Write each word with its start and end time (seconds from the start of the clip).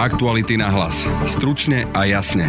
Aktuality 0.00 0.56
na 0.56 0.72
hlas. 0.72 1.04
Stručne 1.28 1.84
a 1.92 2.08
jasne. 2.08 2.48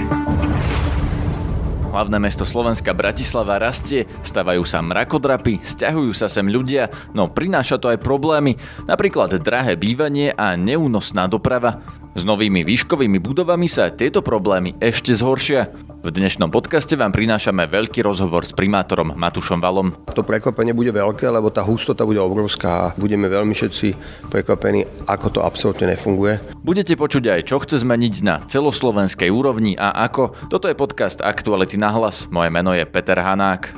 Hlavné 1.91 2.15
mesto 2.23 2.47
Slovenska 2.47 2.95
Bratislava 2.95 3.59
rastie, 3.59 4.07
stavajú 4.23 4.63
sa 4.63 4.79
mrakodrapy, 4.79 5.59
stiahujú 5.59 6.15
sa 6.15 6.31
sem 6.31 6.47
ľudia, 6.47 6.87
no 7.11 7.27
prináša 7.27 7.75
to 7.75 7.91
aj 7.91 7.99
problémy, 7.99 8.55
napríklad 8.87 9.35
drahé 9.43 9.75
bývanie 9.75 10.31
a 10.31 10.55
neúnosná 10.55 11.27
doprava. 11.27 11.83
S 12.11 12.27
novými 12.27 12.67
výškovými 12.67 13.23
budovami 13.23 13.71
sa 13.71 13.87
tieto 13.87 14.19
problémy 14.19 14.75
ešte 14.83 15.15
zhoršia. 15.15 15.71
V 16.03 16.11
dnešnom 16.11 16.51
podcaste 16.51 16.99
vám 16.99 17.15
prinášame 17.15 17.71
veľký 17.71 18.03
rozhovor 18.03 18.43
s 18.43 18.51
primátorom 18.51 19.15
Matušom 19.15 19.63
Valom. 19.63 19.95
To 20.11 20.19
prekvapenie 20.19 20.75
bude 20.75 20.91
veľké, 20.91 21.31
lebo 21.31 21.47
tá 21.47 21.63
hustota 21.63 22.03
bude 22.03 22.19
obrovská 22.19 22.69
a 22.69 22.91
budeme 22.99 23.31
veľmi 23.31 23.55
všetci 23.55 23.95
prekvapení, 24.27 24.83
ako 25.07 25.27
to 25.29 25.39
absolútne 25.39 25.87
nefunguje. 25.87 26.43
Budete 26.59 26.99
počuť 26.99 27.23
aj, 27.31 27.41
čo 27.47 27.63
chce 27.63 27.79
zmeniť 27.79 28.13
na 28.27 28.43
celoslovenskej 28.43 29.31
úrovni 29.31 29.79
a 29.79 29.95
ako. 30.03 30.51
Toto 30.51 30.67
je 30.67 30.75
podcast 30.75 31.23
Aktuality 31.23 31.79
na 31.79 31.95
hlas. 31.95 32.27
Moje 32.27 32.51
meno 32.51 32.75
je 32.75 32.83
Peter 32.83 33.15
Hanák. 33.15 33.71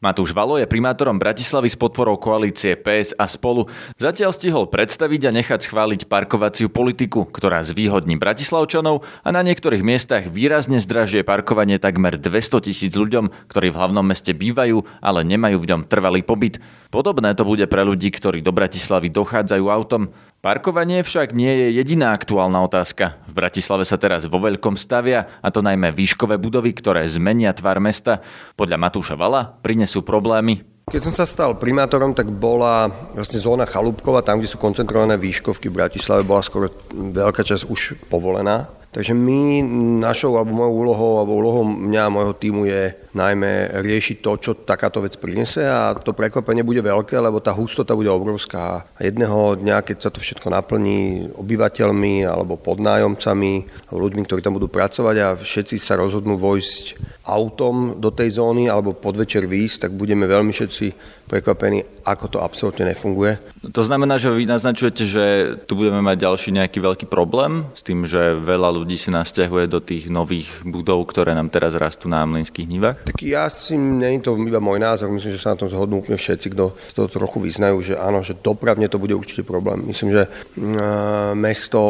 Matúš 0.00 0.32
Valo 0.32 0.56
je 0.56 0.64
primátorom 0.64 1.20
Bratislavy 1.20 1.68
s 1.68 1.76
podporou 1.76 2.16
koalície 2.16 2.72
PS 2.72 3.12
a 3.20 3.28
spolu. 3.28 3.68
Zatiaľ 4.00 4.32
stihol 4.32 4.64
predstaviť 4.72 5.28
a 5.28 5.30
nechať 5.36 5.68
schváliť 5.68 6.08
parkovaciu 6.08 6.72
politiku, 6.72 7.28
ktorá 7.28 7.60
zvýhodní 7.60 8.16
Bratislavčanov 8.16 9.04
a 9.20 9.28
na 9.28 9.44
niektorých 9.44 9.84
miestach 9.84 10.32
výrazne 10.32 10.80
zdražie 10.80 11.20
parkovanie 11.20 11.76
takmer 11.76 12.16
200 12.16 12.72
tisíc 12.72 12.96
ľuďom, 12.96 13.28
ktorí 13.52 13.68
v 13.68 13.76
hlavnom 13.76 14.08
meste 14.08 14.32
bývajú, 14.32 14.88
ale 15.04 15.20
nemajú 15.20 15.60
v 15.60 15.68
ňom 15.68 15.82
trvalý 15.84 16.24
pobyt. 16.24 16.64
Podobné 16.88 17.36
to 17.36 17.44
bude 17.44 17.68
pre 17.68 17.84
ľudí, 17.84 18.08
ktorí 18.08 18.40
do 18.40 18.56
Bratislavy 18.56 19.12
dochádzajú 19.12 19.68
autom. 19.68 20.16
Parkovanie 20.40 21.04
však 21.04 21.36
nie 21.36 21.52
je 21.52 21.68
jediná 21.76 22.16
aktuálna 22.16 22.64
otázka. 22.64 23.20
V 23.28 23.36
Bratislave 23.36 23.84
sa 23.84 24.00
teraz 24.00 24.24
vo 24.24 24.40
veľkom 24.40 24.72
stavia, 24.72 25.28
a 25.44 25.52
to 25.52 25.60
najmä 25.60 25.92
výškové 25.92 26.40
budovy, 26.40 26.72
ktoré 26.72 27.04
zmenia 27.04 27.52
tvar 27.52 27.76
mesta. 27.76 28.24
Podľa 28.56 28.80
Matúša 28.80 29.20
Vala 29.20 29.60
prinesú 29.90 30.06
problémy. 30.06 30.62
Keď 30.86 31.02
som 31.02 31.14
sa 31.14 31.26
stal 31.26 31.58
primátorom, 31.58 32.14
tak 32.14 32.30
bola 32.30 32.90
vlastne 33.14 33.42
zóna 33.42 33.66
Chalúbkova, 33.66 34.22
tam, 34.22 34.38
kde 34.38 34.50
sú 34.50 34.58
koncentrované 34.58 35.18
výškovky 35.18 35.66
v 35.66 35.82
Bratislave, 35.82 36.26
bola 36.26 36.42
skoro 36.42 36.70
veľká 36.94 37.42
časť 37.42 37.66
už 37.66 38.06
povolená. 38.06 38.70
Takže 38.90 39.14
my, 39.14 39.62
našou 40.02 40.34
alebo 40.34 40.50
mojou 40.50 40.74
úlohou, 40.74 41.12
alebo 41.22 41.38
úlohou 41.38 41.62
mňa 41.62 42.02
a 42.06 42.10
môjho 42.10 42.34
týmu 42.34 42.66
je 42.66 42.90
najmä 43.12 43.82
riešiť 43.82 44.16
to, 44.22 44.32
čo 44.38 44.50
takáto 44.62 45.02
vec 45.02 45.18
prinese 45.18 45.66
a 45.66 45.94
to 45.98 46.14
prekvapenie 46.14 46.62
bude 46.62 46.82
veľké, 46.82 47.18
lebo 47.18 47.42
tá 47.42 47.50
hustota 47.50 47.98
bude 47.98 48.10
obrovská. 48.10 48.86
Jedného 49.02 49.58
dňa, 49.58 49.82
keď 49.82 49.96
sa 49.98 50.10
to 50.14 50.22
všetko 50.22 50.50
naplní 50.50 51.30
obyvateľmi 51.34 52.22
alebo 52.26 52.60
podnájomcami, 52.60 53.52
ľuďmi, 53.90 54.22
ktorí 54.26 54.40
tam 54.40 54.56
budú 54.56 54.70
pracovať 54.70 55.16
a 55.18 55.28
všetci 55.34 55.82
sa 55.82 55.98
rozhodnú 55.98 56.38
vojsť 56.38 56.98
autom 57.26 57.98
do 57.98 58.10
tej 58.10 58.38
zóny 58.38 58.70
alebo 58.70 58.94
podvečer 58.94 59.46
výjsť, 59.46 59.86
tak 59.86 59.90
budeme 59.94 60.26
veľmi 60.26 60.50
všetci 60.50 61.18
prekvapení, 61.30 61.86
ako 62.02 62.26
to 62.26 62.38
absolútne 62.42 62.90
nefunguje. 62.90 63.38
To 63.70 63.86
znamená, 63.86 64.18
že 64.18 64.34
vy 64.34 64.50
naznačujete, 64.50 65.02
že 65.06 65.24
tu 65.70 65.78
budeme 65.78 66.02
mať 66.02 66.26
ďalší 66.26 66.50
nejaký 66.58 66.82
veľký 66.82 67.06
problém 67.06 67.70
s 67.78 67.86
tým, 67.86 68.02
že 68.02 68.34
veľa 68.34 68.74
ľudí 68.74 68.98
si 68.98 69.14
nasťahuje 69.14 69.70
do 69.70 69.78
tých 69.78 70.10
nových 70.10 70.50
budov, 70.66 71.06
ktoré 71.06 71.38
nám 71.38 71.54
teraz 71.54 71.78
rastú 71.78 72.10
na 72.10 72.26
mlynských 72.26 72.66
nivách? 72.66 72.99
Tak 73.04 73.16
ja 73.24 73.48
si, 73.48 73.74
nie 73.76 74.20
je 74.20 74.28
to 74.28 74.36
iba 74.36 74.60
môj 74.60 74.78
názor, 74.80 75.08
myslím, 75.10 75.32
že 75.32 75.42
sa 75.42 75.56
na 75.56 75.60
tom 75.60 75.72
zhodnú 75.72 76.04
úplne 76.04 76.20
všetci, 76.20 76.46
kto 76.52 76.64
to 76.94 77.08
trochu 77.08 77.38
vyznajú, 77.40 77.76
že 77.80 77.94
áno, 77.96 78.20
že 78.20 78.36
dopravne 78.36 78.86
to 78.86 79.00
bude 79.00 79.16
určite 79.16 79.42
problém. 79.46 79.88
Myslím, 79.88 80.14
že 80.14 80.28
mm, 80.56 81.34
mesto 81.36 81.80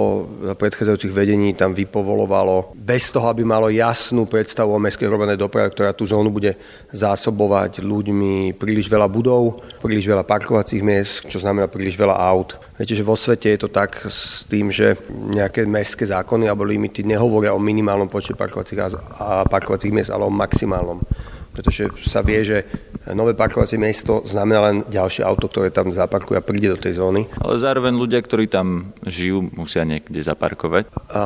za 0.46 0.54
predchádzajúcich 0.54 1.12
vedení 1.12 1.52
tam 1.58 1.74
vypovolovalo 1.74 2.72
bez 2.78 3.10
toho, 3.10 3.26
aby 3.28 3.42
malo 3.42 3.68
jasnú 3.68 4.26
predstavu 4.26 4.74
o 4.74 4.82
mestskej 4.82 5.10
hromadnej 5.10 5.38
doprave, 5.40 5.70
ktorá 5.74 5.90
tú 5.92 6.06
zónu 6.06 6.30
bude 6.30 6.54
zásobovať 6.94 7.82
ľuďmi 7.82 8.54
príliš 8.54 8.86
veľa 8.86 9.08
budov 9.10 9.60
príliš 9.80 10.06
veľa 10.06 10.24
parkovacích 10.28 10.84
miest, 10.84 11.26
čo 11.26 11.40
znamená 11.40 11.66
príliš 11.66 11.96
veľa 11.96 12.16
aut. 12.16 12.69
Viete, 12.80 12.96
že 12.96 13.04
vo 13.04 13.12
svete 13.12 13.52
je 13.52 13.60
to 13.60 13.68
tak 13.68 14.08
s 14.08 14.48
tým, 14.48 14.72
že 14.72 14.96
nejaké 15.12 15.68
mestské 15.68 16.08
zákony 16.08 16.48
alebo 16.48 16.64
limity 16.64 17.04
nehovoria 17.04 17.52
o 17.52 17.60
minimálnom 17.60 18.08
počte 18.08 18.32
parkovacích 18.32 18.80
a 19.20 19.44
parkovacích 19.44 19.92
miest, 19.92 20.08
ale 20.08 20.24
o 20.24 20.32
maximálnom. 20.32 20.96
Pretože 21.52 21.92
sa 22.08 22.24
vie, 22.24 22.40
že 22.40 22.64
nové 23.12 23.36
parkovacie 23.36 23.76
miesto 23.76 24.24
znamená 24.24 24.72
len 24.72 24.76
ďalšie 24.88 25.20
auto, 25.28 25.52
ktoré 25.52 25.68
tam 25.68 25.92
zaparkuje 25.92 26.40
a 26.40 26.46
príde 26.46 26.72
do 26.72 26.80
tej 26.80 26.96
zóny. 26.96 27.28
Ale 27.44 27.60
zároveň 27.60 27.92
ľudia, 27.92 28.24
ktorí 28.24 28.48
tam 28.48 28.96
žijú, 29.04 29.44
musia 29.52 29.84
niekde 29.84 30.24
zaparkovať. 30.24 30.88
A, 31.12 31.22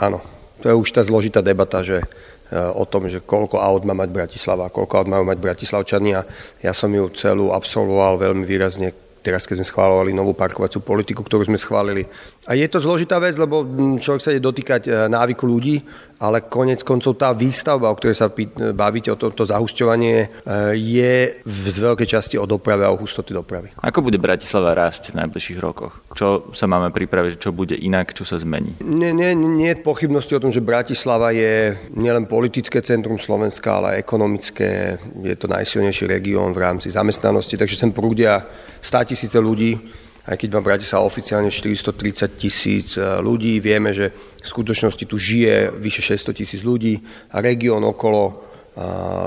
áno, 0.00 0.24
to 0.64 0.72
je 0.72 0.78
už 0.78 0.88
tá 0.88 1.04
zložitá 1.04 1.44
debata, 1.44 1.84
že 1.84 2.00
o 2.48 2.88
tom, 2.88 3.12
že 3.12 3.20
koľko 3.20 3.60
aut 3.60 3.84
má 3.84 3.92
mať 3.92 4.08
Bratislava, 4.08 4.72
koľko 4.72 5.04
aut 5.04 5.08
majú 5.12 5.28
mať 5.28 5.36
Bratislavčania. 5.36 6.24
Ja 6.64 6.72
som 6.72 6.88
ju 6.96 7.12
celú 7.12 7.52
absolvoval 7.52 8.16
veľmi 8.16 8.48
výrazne 8.48 8.96
teraz 9.28 9.44
keď 9.44 9.60
sme 9.60 9.68
schválovali 9.68 10.16
novú 10.16 10.32
parkovaciu 10.32 10.80
politiku, 10.80 11.20
ktorú 11.20 11.44
sme 11.44 11.60
schválili. 11.60 12.08
A 12.48 12.56
je 12.56 12.64
to 12.64 12.80
zložitá 12.80 13.20
vec, 13.20 13.36
lebo 13.36 13.60
človek 14.00 14.24
sa 14.24 14.32
ide 14.32 14.40
dotýkať 14.40 14.88
e, 14.88 14.90
návyku 15.12 15.44
ľudí, 15.44 15.84
ale 16.18 16.42
konec 16.50 16.82
koncov 16.82 17.14
tá 17.14 17.30
výstavba, 17.30 17.90
o 17.90 17.98
ktorej 17.98 18.18
sa 18.18 18.26
bavíte, 18.74 19.14
o 19.14 19.18
tomto 19.18 19.46
zahusťovanie, 19.46 20.16
e, 20.18 20.26
je 20.74 21.14
z 21.46 21.76
veľkej 21.78 22.08
časti 22.10 22.34
o 22.34 22.46
doprave 22.46 22.82
a 22.82 22.90
o 22.90 22.98
hustoty 22.98 23.30
dopravy. 23.30 23.70
Ako 23.78 24.02
bude 24.02 24.18
Bratislava 24.18 24.74
rásť 24.74 25.14
v 25.14 25.22
najbližších 25.22 25.58
rokoch? 25.62 26.02
Čo 26.18 26.50
sa 26.50 26.66
máme 26.66 26.90
pripraviť, 26.90 27.38
čo 27.38 27.54
bude 27.54 27.78
inak, 27.78 28.18
čo 28.18 28.26
sa 28.26 28.34
zmení? 28.34 28.82
Nie, 28.82 29.14
nie, 29.14 29.30
nie 29.38 29.70
je 29.70 29.86
pochybnosti 29.86 30.34
o 30.34 30.42
tom, 30.42 30.50
že 30.50 30.58
Bratislava 30.58 31.30
je 31.30 31.78
nielen 31.94 32.26
politické 32.26 32.82
centrum 32.82 33.16
Slovenska, 33.16 33.78
ale 33.78 34.02
ekonomické. 34.02 34.98
Je 35.22 35.36
to 35.38 35.46
najsilnejší 35.46 36.10
región 36.10 36.50
v 36.50 36.66
rámci 36.66 36.90
zamestnanosti, 36.90 37.54
takže 37.54 37.78
sem 37.78 37.94
prúdia 37.94 38.42
100 38.82 39.14
tisíce 39.14 39.38
ľudí 39.38 39.78
aj 40.28 40.36
keď 40.36 40.48
má 40.54 40.60
Bratislava 40.60 41.08
oficiálne 41.08 41.48
430 41.48 42.36
tisíc 42.36 42.94
e, 42.94 43.02
ľudí, 43.24 43.58
vieme, 43.64 43.96
že 43.96 44.12
v 44.12 44.46
skutočnosti 44.46 45.04
tu 45.08 45.16
žije 45.16 45.72
vyše 45.72 46.04
600 46.04 46.36
tisíc 46.36 46.60
ľudí 46.60 47.00
a 47.32 47.40
región 47.40 47.80
okolo 47.82 48.48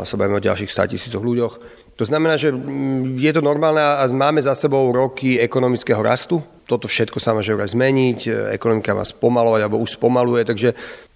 sa 0.08 0.16
bavíme 0.16 0.40
o 0.40 0.48
ďalších 0.48 0.72
100 0.72 0.94
tisícoch 0.96 1.24
ľuďoch. 1.24 1.54
To 2.00 2.04
znamená, 2.08 2.40
že 2.40 2.56
mm, 2.56 3.20
je 3.20 3.32
to 3.36 3.44
normálne 3.44 3.84
a 3.84 4.08
máme 4.08 4.40
za 4.42 4.56
sebou 4.56 4.90
roky 4.90 5.38
ekonomického 5.38 6.00
rastu. 6.00 6.40
Toto 6.66 6.88
všetko 6.88 7.20
sa 7.20 7.36
má 7.36 7.44
že 7.44 7.54
zmeniť, 7.54 8.20
e, 8.26 8.30
ekonomika 8.56 8.96
má 8.96 9.04
spomalovať 9.04 9.62
alebo 9.62 9.84
už 9.84 10.00
spomaluje, 10.00 10.48
takže 10.48 10.72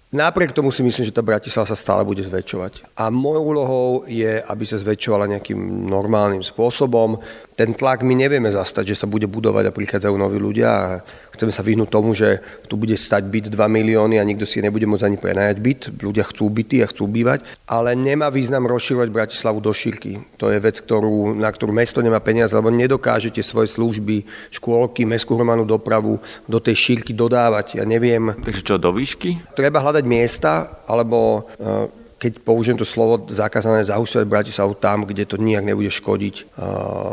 Napriek 0.06 0.54
tomu 0.54 0.70
si 0.70 0.86
myslím, 0.86 1.02
že 1.02 1.10
tá 1.10 1.18
Bratislava 1.18 1.66
sa 1.66 1.74
stále 1.74 2.06
bude 2.06 2.22
zväčšovať. 2.22 2.94
A 2.94 3.10
mojou 3.10 3.42
úlohou 3.42 3.88
je, 4.06 4.38
aby 4.38 4.62
sa 4.62 4.78
zväčšovala 4.78 5.26
nejakým 5.34 5.58
normálnym 5.90 6.46
spôsobom. 6.46 7.18
Ten 7.56 7.72
tlak 7.72 8.04
my 8.04 8.12
nevieme 8.12 8.52
zastať, 8.52 8.92
že 8.92 9.00
sa 9.00 9.08
bude 9.08 9.24
budovať 9.24 9.72
a 9.72 9.72
prichádzajú 9.72 10.12
noví 10.12 10.36
ľudia 10.36 10.68
a 10.68 11.00
chceme 11.32 11.48
sa 11.48 11.64
vyhnúť 11.64 11.88
tomu, 11.88 12.12
že 12.12 12.44
tu 12.68 12.76
bude 12.76 12.92
stať 12.92 13.24
byt 13.32 13.48
2 13.48 13.56
milióny 13.56 14.20
a 14.20 14.28
nikto 14.28 14.44
si 14.44 14.60
nebude 14.60 14.84
môcť 14.84 15.08
ani 15.08 15.16
prenajať 15.16 15.56
byt. 15.64 15.80
Ľudia 15.96 16.28
chcú 16.28 16.52
byty 16.52 16.84
a 16.84 16.90
chcú 16.92 17.08
bývať, 17.08 17.48
ale 17.64 17.96
nemá 17.96 18.28
význam 18.28 18.68
rozširovať 18.68 19.08
Bratislavu 19.08 19.64
do 19.64 19.72
šírky. 19.72 20.20
To 20.36 20.52
je 20.52 20.60
vec, 20.60 20.76
ktorú, 20.84 21.32
na 21.32 21.48
ktorú 21.48 21.72
mesto 21.72 22.04
nemá 22.04 22.20
peniaze, 22.20 22.52
lebo 22.52 22.68
nedokážete 22.68 23.40
svoje 23.40 23.72
služby, 23.72 24.28
škôlky, 24.52 25.08
mestskú 25.08 25.40
hromadnú 25.40 25.64
dopravu 25.64 26.20
do 26.44 26.60
tej 26.60 26.76
šírky 26.76 27.16
dodávať. 27.16 27.80
Ja 27.80 27.88
neviem. 27.88 28.36
Takže 28.36 28.68
čo, 28.68 28.76
do 28.76 28.92
výšky? 28.92 29.56
Treba 29.56 29.80
hľadať 29.80 30.04
miesta, 30.04 30.84
alebo 30.84 31.48
e, 31.56 32.04
keď 32.16 32.40
použijem 32.40 32.80
to 32.80 32.88
slovo 32.88 33.28
zakázané 33.28 33.84
zahusovať 33.84 34.24
Bratislavu 34.24 34.72
tam, 34.80 35.04
kde 35.04 35.28
to 35.28 35.36
nijak 35.36 35.68
nebude 35.68 35.92
škodiť 35.92 36.34
e, 36.40 36.44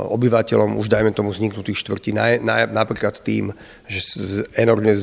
obyvateľom, 0.08 0.80
už 0.80 0.88
dajme 0.88 1.12
tomu 1.12 1.36
vzniknutých 1.36 1.80
štvrtí, 1.84 2.16
napríklad 2.72 3.20
tým, 3.20 3.52
že 3.92 4.00
enormne 4.56 4.96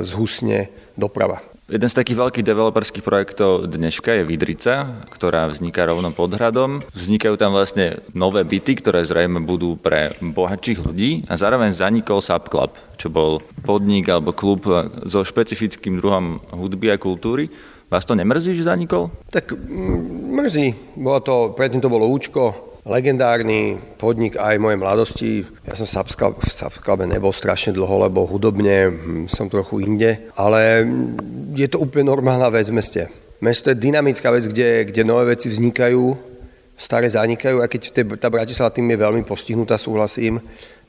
zhusne 0.00 0.72
doprava. 0.96 1.44
Jeden 1.64 1.88
z 1.88 1.96
takých 1.96 2.20
veľkých 2.20 2.44
developerských 2.44 3.00
projektov 3.00 3.64
dneška 3.72 4.20
je 4.20 4.28
Vidrica, 4.28 5.00
ktorá 5.08 5.48
vzniká 5.48 5.88
rovno 5.88 6.12
pod 6.12 6.36
hradom. 6.36 6.84
Vznikajú 6.92 7.40
tam 7.40 7.56
vlastne 7.56 8.04
nové 8.12 8.44
byty, 8.44 8.84
ktoré 8.84 9.00
zrejme 9.00 9.40
budú 9.40 9.80
pre 9.80 10.12
bohatších 10.20 10.84
ľudí 10.84 11.24
a 11.24 11.40
zároveň 11.40 11.72
zanikol 11.72 12.20
Subclub, 12.20 12.76
čo 13.00 13.08
bol 13.08 13.40
podnik 13.64 14.12
alebo 14.12 14.36
klub 14.36 14.68
so 15.08 15.24
špecifickým 15.24 16.04
druhom 16.04 16.44
hudby 16.52 16.92
a 16.92 17.00
kultúry. 17.00 17.48
Vás 17.94 18.02
to 18.02 18.18
nemrzí, 18.18 18.58
že 18.58 18.66
zanikol? 18.66 19.06
Tak 19.30 19.54
mm, 19.54 20.34
mrzí. 20.34 20.98
Bolo 20.98 21.22
to, 21.22 21.34
predtým 21.54 21.78
to 21.78 21.86
bolo 21.86 22.10
účko, 22.10 22.74
legendárny 22.82 23.78
podnik 23.94 24.34
aj 24.34 24.58
mojej 24.58 24.82
mladosti. 24.82 25.30
Ja 25.62 25.78
som 25.78 25.86
v 25.86 26.50
Subsclube 26.50 27.06
nebol 27.06 27.30
strašne 27.30 27.70
dlho, 27.70 28.02
lebo 28.02 28.26
hudobne 28.26 28.90
hm, 28.90 29.30
som 29.30 29.46
trochu 29.46 29.86
inde, 29.86 30.26
ale 30.34 30.82
je 31.54 31.70
to 31.70 31.78
úplne 31.78 32.10
normálna 32.10 32.50
vec 32.50 32.66
v 32.66 32.82
meste. 32.82 33.02
Mesto 33.38 33.70
je 33.70 33.78
dynamická 33.78 34.26
vec, 34.34 34.42
kde, 34.50 34.90
kde 34.90 35.06
nové 35.06 35.38
veci 35.38 35.46
vznikajú, 35.46 36.02
staré 36.74 37.06
zanikajú, 37.06 37.62
a 37.62 37.70
keď 37.70 38.10
tá 38.18 38.26
Bratislava 38.26 38.74
tým 38.74 38.90
je 38.90 38.98
veľmi 39.06 39.22
postihnutá, 39.22 39.78
súhlasím, 39.78 40.42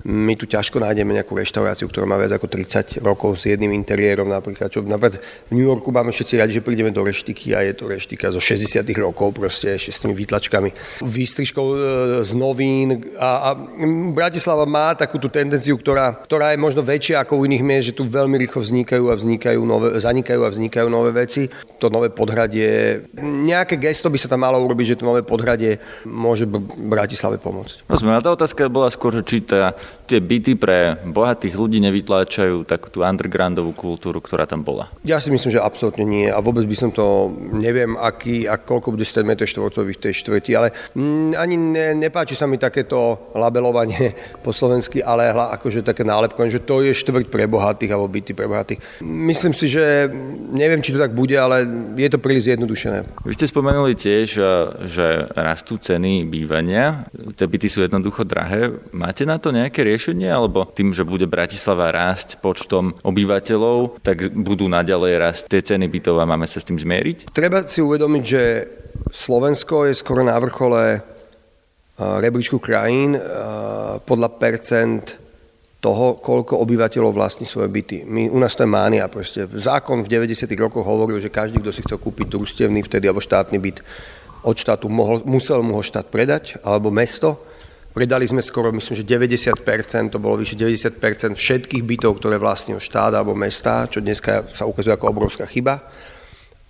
My 0.06 0.38
tu 0.38 0.46
ťažko 0.46 0.78
nájdeme 0.78 1.18
nejakú 1.18 1.34
reštauráciu, 1.34 1.90
ktorá 1.90 2.06
má 2.06 2.14
viac 2.22 2.38
ako 2.38 2.46
30 2.46 3.02
rokov 3.02 3.42
s 3.42 3.50
jedným 3.50 3.74
interiérom 3.74 4.30
napríklad. 4.30 4.70
Čo 4.70 4.86
napríklad 4.86 5.18
v 5.50 5.54
New 5.58 5.66
Yorku 5.66 5.90
máme 5.90 6.14
všetci 6.14 6.38
radi, 6.38 6.54
že 6.54 6.62
prídeme 6.62 6.94
do 6.94 7.02
reštiky 7.02 7.58
a 7.58 7.66
je 7.66 7.74
to 7.74 7.90
reštika 7.90 8.30
zo 8.30 8.38
60 8.38 8.86
rokov 9.02 9.34
proste 9.34 9.74
ešte 9.74 9.90
s 9.90 10.00
tými 10.06 10.14
výtlačkami. 10.14 11.02
Výstrižkou 11.02 11.66
e, 11.74 11.78
z 12.22 12.32
novín 12.38 13.02
a, 13.18 13.50
a 13.50 13.58
Bratislava 14.14 14.70
má 14.70 14.94
takú 14.94 15.18
tú 15.18 15.26
tendenciu, 15.26 15.74
ktorá, 15.74 16.22
ktorá 16.22 16.54
je 16.54 16.62
možno 16.62 16.86
väčšia 16.86 17.26
ako 17.26 17.42
u 17.42 17.50
iných 17.50 17.66
miest, 17.66 17.86
že 17.90 17.98
tu 17.98 18.06
veľmi 18.06 18.38
rýchlo 18.38 18.62
vznikajú 18.62 19.10
a 19.10 19.18
vznikajú 19.18 19.62
nové, 19.66 19.98
zanikajú 19.98 20.42
a 20.46 20.54
vznikajú 20.54 20.86
nové 20.86 21.18
veci. 21.18 21.50
To 21.82 21.90
nové 21.90 22.14
podhradie, 22.14 23.02
nejaké 23.26 23.82
gesto 23.82 24.14
by 24.14 24.22
sa 24.22 24.30
tam 24.30 24.46
malo 24.46 24.62
urobiť, 24.62 24.94
že 24.94 25.00
to 25.02 25.10
nové 25.10 25.26
podhradie 25.26 25.82
môže 26.06 26.46
Bratislave 26.78 27.42
pomôcť. 27.42 27.90
Rozumiem, 27.90 28.22
tá 28.22 28.30
otázka 28.30 28.70
bola 28.70 28.94
skôr, 28.94 29.18
či 29.26 29.42
tá 29.42 29.74
tie 30.06 30.20
byty 30.20 30.60
pre 30.60 31.00
bohatých 31.08 31.56
ľudí 31.56 31.80
nevytláčajú 31.82 32.68
takú 32.68 32.92
tú 32.92 33.02
undergroundovú 33.02 33.72
kultúru, 33.74 34.20
ktorá 34.20 34.44
tam 34.44 34.62
bola? 34.62 34.92
Ja 35.08 35.18
si 35.24 35.32
myslím, 35.32 35.56
že 35.56 35.64
absolútne 35.64 36.04
nie 36.04 36.28
a 36.28 36.38
vôbec 36.44 36.68
by 36.68 36.76
som 36.76 36.90
to, 36.92 37.32
neviem, 37.56 37.96
aký 37.96 38.46
a 38.46 38.60
koľko 38.60 38.94
bude 38.94 39.08
stať 39.08 39.24
m 39.26 39.34
štvorcových 39.36 40.02
tej 40.02 40.14
štvrti, 40.22 40.52
ale 40.54 40.76
mm, 40.94 41.32
ani 41.40 41.56
ne, 41.56 41.88
nepáči 41.96 42.36
sa 42.36 42.50
mi 42.50 42.60
takéto 42.60 43.32
labelovanie 43.38 44.12
po 44.46 44.52
slovensky, 44.52 45.00
ale 45.00 45.32
hla, 45.32 45.56
akože 45.56 45.86
také 45.86 46.04
nálepkovanie, 46.04 46.60
že 46.60 46.66
to 46.66 46.84
je 46.84 46.92
štvrť 46.92 47.32
pre 47.32 47.48
bohatých 47.48 47.92
alebo 47.94 48.12
byty 48.12 48.32
pre 48.34 48.50
bohatých. 48.50 48.80
Myslím 49.06 49.54
si, 49.54 49.72
že 49.72 50.10
neviem, 50.52 50.82
či 50.82 50.92
to 50.92 51.00
tak 51.00 51.14
bude, 51.14 51.38
ale 51.38 51.64
je 51.96 52.10
to 52.10 52.20
príliš 52.20 52.52
zjednodušené. 52.52 53.06
Vy 53.24 53.34
ste 53.38 53.48
spomenuli 53.48 53.94
tiež, 53.94 54.28
že 54.90 55.08
rastú 55.38 55.78
ceny 55.78 56.26
bývania, 56.26 57.06
tie 57.38 57.46
byty 57.46 57.68
sú 57.70 57.86
jednoducho 57.86 58.26
drahé. 58.26 58.74
Máte 58.90 59.24
na 59.24 59.38
to 59.38 59.54
nejaké 59.54 59.85
riešenie? 59.86 60.28
alebo 60.28 60.66
tým, 60.66 60.92
že 60.92 61.06
bude 61.06 61.30
Bratislava 61.30 61.94
rásť 61.94 62.42
počtom 62.42 62.98
obyvateľov, 63.06 64.02
tak 64.02 64.34
budú 64.34 64.66
naďalej 64.66 65.14
rásť 65.22 65.42
tie 65.54 65.62
ceny 65.62 65.86
bytov 65.86 66.18
a 66.18 66.26
máme 66.26 66.50
sa 66.50 66.58
s 66.58 66.68
tým 66.68 66.82
zmieriť? 66.82 67.30
Treba 67.32 67.64
si 67.70 67.86
uvedomiť, 67.86 68.24
že 68.26 68.44
Slovensko 69.14 69.88
je 69.88 69.94
skoro 69.94 70.26
na 70.26 70.36
vrchole 70.42 71.00
rebríčku 71.96 72.60
krajín 72.60 73.16
podľa 74.04 74.30
percent 74.36 75.22
toho, 75.80 76.18
koľko 76.18 76.58
obyvateľov 76.66 77.14
vlastní 77.14 77.46
svoje 77.46 77.70
byty. 77.70 78.10
My, 78.10 78.26
u 78.34 78.42
nás 78.42 78.58
to 78.58 78.66
je 78.66 78.74
mánia. 78.74 79.06
Proste. 79.06 79.46
Zákon 79.46 80.02
v 80.02 80.10
90. 80.10 80.50
rokoch 80.58 80.82
hovoril, 80.82 81.22
že 81.22 81.30
každý, 81.30 81.62
kto 81.62 81.70
si 81.70 81.86
chcel 81.86 82.02
kúpiť 82.02 82.26
družstevný 82.34 82.82
vtedy 82.82 83.06
alebo 83.06 83.22
štátny 83.22 83.58
byt 83.62 83.86
od 84.42 84.58
štátu, 84.58 84.90
mohol, 84.90 85.22
musel 85.30 85.62
mu 85.62 85.78
ho 85.78 85.86
štát 85.86 86.10
predať, 86.10 86.58
alebo 86.66 86.90
mesto 86.90 87.38
Predali 87.96 88.28
sme 88.28 88.44
skoro, 88.44 88.76
myslím, 88.76 88.92
že 88.92 89.08
90%, 89.08 90.12
to 90.12 90.20
bolo 90.20 90.44
vyše 90.44 90.60
90% 90.60 91.00
všetkých 91.40 91.80
bytov, 91.80 92.20
ktoré 92.20 92.36
vlastnil 92.36 92.84
štát 92.84 93.16
alebo 93.16 93.32
mesta, 93.32 93.88
čo 93.88 94.04
dneska 94.04 94.52
sa 94.52 94.68
ukazuje 94.68 94.92
ako 94.92 95.16
obrovská 95.16 95.48
chyba. 95.48 95.80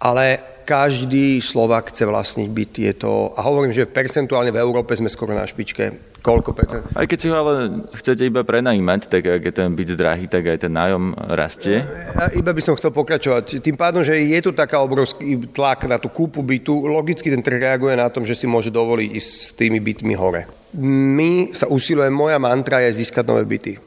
Ale 0.06 0.38
každý 0.70 1.42
Slovak 1.42 1.90
chce 1.90 2.06
vlastniť 2.06 2.46
byt. 2.54 2.74
Je 2.78 2.94
to, 2.94 3.34
a 3.34 3.42
hovorím, 3.42 3.74
že 3.74 3.90
percentuálne 3.90 4.54
v 4.54 4.62
Európe 4.62 4.94
sme 4.94 5.10
skoro 5.10 5.34
na 5.34 5.50
špičke. 5.50 6.14
Koľko 6.22 6.54
percent? 6.54 6.86
Aj 6.94 7.10
keď 7.10 7.18
si 7.18 7.30
ho 7.34 7.38
ale 7.42 7.54
chcete 7.98 8.30
iba 8.30 8.46
prenajímať, 8.46 9.10
tak 9.10 9.26
ak 9.26 9.42
je 9.50 9.54
ten 9.54 9.74
byt 9.74 9.98
drahý, 9.98 10.30
tak 10.30 10.46
aj 10.46 10.62
ten 10.62 10.74
nájom 10.78 11.18
rastie. 11.34 11.82
Ja 12.14 12.30
iba 12.38 12.54
by 12.54 12.62
som 12.62 12.78
chcel 12.78 12.94
pokračovať. 12.94 13.66
Tým 13.66 13.74
pádom, 13.74 14.06
že 14.06 14.14
je 14.14 14.40
tu 14.46 14.54
taká 14.54 14.78
obrovský 14.78 15.42
tlak 15.50 15.90
na 15.90 15.98
tú 15.98 16.14
kúpu 16.14 16.46
bytu, 16.46 16.86
logicky 16.86 17.34
ten 17.34 17.42
trh 17.42 17.58
reaguje 17.58 17.98
na 17.98 18.14
tom, 18.14 18.22
že 18.22 18.38
si 18.38 18.46
môže 18.46 18.70
dovoliť 18.70 19.10
ísť 19.10 19.30
s 19.34 19.50
tými 19.58 19.82
bytmi 19.82 20.14
hore 20.14 20.55
my 20.80 21.56
sa 21.56 21.72
usilujeme, 21.72 22.12
moja 22.12 22.40
mantra 22.40 22.84
je 22.84 23.00
získať 23.00 23.24
nové 23.28 23.48
byty. 23.48 23.80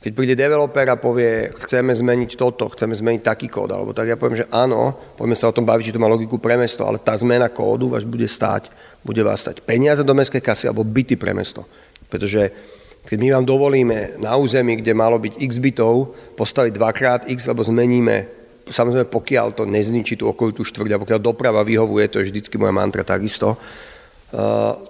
Keď 0.00 0.16
príde 0.16 0.32
developer 0.32 0.88
a 0.88 0.96
povie, 0.96 1.52
chceme 1.60 1.92
zmeniť 1.92 2.32
toto, 2.40 2.72
chceme 2.72 2.96
zmeniť 2.96 3.20
taký 3.20 3.52
kód, 3.52 3.68
alebo 3.68 3.92
tak 3.92 4.08
ja 4.08 4.16
poviem, 4.16 4.40
že 4.40 4.48
áno, 4.48 4.96
poďme 5.12 5.36
sa 5.36 5.52
o 5.52 5.56
tom 5.56 5.68
baviť, 5.68 5.92
či 5.92 5.94
to 5.96 6.00
má 6.00 6.08
logiku 6.08 6.40
pre 6.40 6.56
mesto, 6.56 6.88
ale 6.88 6.96
tá 6.96 7.12
zmena 7.20 7.52
kódu 7.52 7.92
vás 7.92 8.08
bude 8.08 8.24
stáť, 8.24 8.72
bude 9.04 9.20
vás 9.20 9.44
stať 9.44 9.60
peniaze 9.60 10.00
do 10.00 10.16
mestskej 10.16 10.40
kasy 10.40 10.64
alebo 10.72 10.88
byty 10.88 11.20
pre 11.20 11.36
mesto. 11.36 11.68
Pretože 12.08 12.48
keď 13.04 13.16
my 13.20 13.28
vám 13.36 13.44
dovolíme 13.44 14.16
na 14.16 14.40
území, 14.40 14.80
kde 14.80 14.96
malo 14.96 15.20
byť 15.20 15.36
x 15.36 15.52
bytov, 15.60 16.16
postaviť 16.32 16.72
dvakrát 16.72 17.20
x, 17.28 17.52
alebo 17.52 17.68
zmeníme, 17.68 18.16
samozrejme 18.72 19.04
pokiaľ 19.04 19.52
to 19.52 19.68
nezničí 19.68 20.16
tú 20.16 20.32
okolitú 20.32 20.64
štvrť, 20.64 20.96
a 20.96 21.02
pokiaľ 21.04 21.20
doprava 21.20 21.60
vyhovuje, 21.60 22.08
to 22.08 22.24
je 22.24 22.32
vždycky 22.32 22.56
moja 22.56 22.72
mantra 22.72 23.04
takisto, 23.04 23.60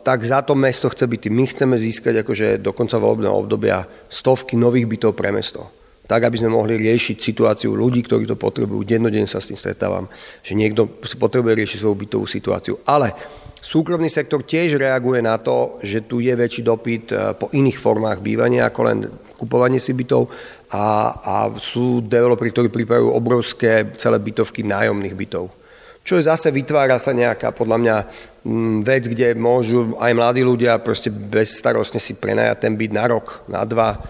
tak 0.04 0.19
za 0.20 0.44
to 0.44 0.52
mesto 0.52 0.92
chce 0.92 1.08
byť. 1.08 1.22
My 1.32 1.44
chceme 1.48 1.76
získať 1.81 2.20
akože 2.20 2.60
do 2.60 2.76
konca 2.76 3.00
volebného 3.00 3.32
obdobia 3.32 3.88
stovky 4.12 4.60
nových 4.60 4.84
bytov 4.84 5.16
pre 5.16 5.32
mesto. 5.32 5.64
Tak, 6.04 6.26
aby 6.26 6.42
sme 6.42 6.50
mohli 6.52 6.75
riešiť 6.76 7.16
situáciu 7.22 7.72
ľudí, 7.72 8.02
ktorí 8.04 8.26
to 8.26 8.34
potrebujú. 8.34 8.82
Dennodenne 8.82 9.31
sa 9.31 9.38
s 9.38 9.48
tým 9.48 9.56
stretávam, 9.56 10.10
že 10.42 10.58
niekto 10.58 10.90
potrebuje 10.98 11.54
riešiť 11.54 11.78
svoju 11.81 11.96
bytovú 11.96 12.26
situáciu. 12.26 12.82
Ale 12.82 13.14
súkromný 13.62 14.10
sektor 14.10 14.42
tiež 14.42 14.76
reaguje 14.76 15.22
na 15.22 15.38
to, 15.38 15.78
že 15.81 16.04
tu 16.04 16.19
je 16.19 16.34
väčší 16.34 16.66
dopyt 16.66 17.04
eh, 17.14 17.32
po 17.38 17.48
iných 17.54 17.78
formách 17.78 18.20
bývania 18.20 18.69
ako 18.69 18.81
len 18.84 18.98
kupovanie 19.40 19.81
si 19.81 19.96
bytov 19.96 20.28
a, 20.75 20.84
a 21.16 21.34
sú 21.56 22.04
developeri, 22.04 22.52
ktorí 22.52 22.69
pripravujú 22.69 23.08
obrovské 23.08 23.96
celé 23.96 24.20
bytovky 24.20 24.60
nájomných 24.66 25.16
bytov 25.16 25.59
čo 26.05 26.17
je 26.17 26.29
zase 26.29 26.49
vytvára 26.49 26.97
sa 26.97 27.12
nejaká 27.12 27.52
podľa 27.52 27.76
mňa 27.79 27.97
mm, 28.44 28.76
vec, 28.82 29.05
kde 29.08 29.37
môžu 29.37 29.94
aj 30.00 30.12
mladí 30.17 30.43
ľudia 30.43 30.81
proste 30.81 31.12
bezstarostne 31.12 32.00
si 32.00 32.17
prenajať 32.17 32.67
ten 32.67 32.75
byt 32.75 32.93
na 32.93 33.05
rok, 33.06 33.44
na 33.47 33.62
dva 33.69 34.00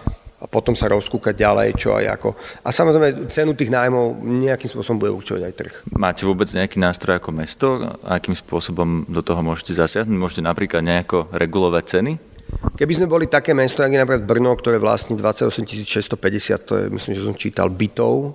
a 0.40 0.48
potom 0.48 0.72
sa 0.72 0.88
rozkúkať 0.88 1.36
ďalej, 1.36 1.68
čo 1.76 1.92
aj 1.92 2.16
ako. 2.16 2.32
A 2.64 2.72
samozrejme, 2.72 3.28
cenu 3.28 3.52
tých 3.52 3.68
nájmov 3.68 4.24
nejakým 4.24 4.72
spôsobom 4.72 4.96
bude 4.96 5.12
určovať 5.12 5.42
aj 5.44 5.52
trh. 5.52 5.74
Máte 5.92 6.24
vôbec 6.24 6.48
nejaký 6.48 6.80
nástroj 6.80 7.20
ako 7.20 7.30
mesto? 7.36 7.66
Akým 8.08 8.32
spôsobom 8.32 9.04
do 9.04 9.20
toho 9.20 9.44
môžete 9.44 9.76
zasiahnuť? 9.76 10.16
Môžete 10.16 10.42
napríklad 10.48 10.80
nejako 10.80 11.28
regulovať 11.36 11.84
ceny? 11.84 12.12
Keby 12.50 12.92
sme 12.96 13.12
boli 13.12 13.28
také 13.28 13.52
mesto, 13.52 13.84
ako 13.84 13.94
je 13.94 14.02
napríklad 14.02 14.26
Brno, 14.26 14.50
ktoré 14.56 14.80
vlastní 14.80 15.14
28 15.14 15.86
650, 15.86 16.66
to 16.66 16.72
je, 16.80 16.84
myslím, 16.88 17.12
že 17.14 17.22
som 17.22 17.36
čítal, 17.36 17.68
bytov, 17.70 18.34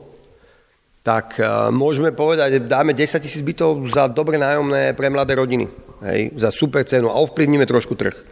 tak 1.05 1.37
e, 1.37 1.45
môžeme 1.69 2.09
povedať, 2.09 2.65
dáme 2.65 2.97
10 2.97 3.21
tisíc 3.21 3.45
bytov 3.45 3.93
za 3.93 4.09
dobre 4.09 4.41
nájomné 4.41 4.97
pre 4.97 5.13
mladé 5.13 5.37
rodiny. 5.37 5.69
Hej, 6.01 6.33
za 6.33 6.49
super 6.49 6.81
cenu 6.81 7.13
a 7.13 7.21
ovplyvníme 7.21 7.69
trošku 7.69 7.93
trh. 7.93 8.17
E, 8.17 8.23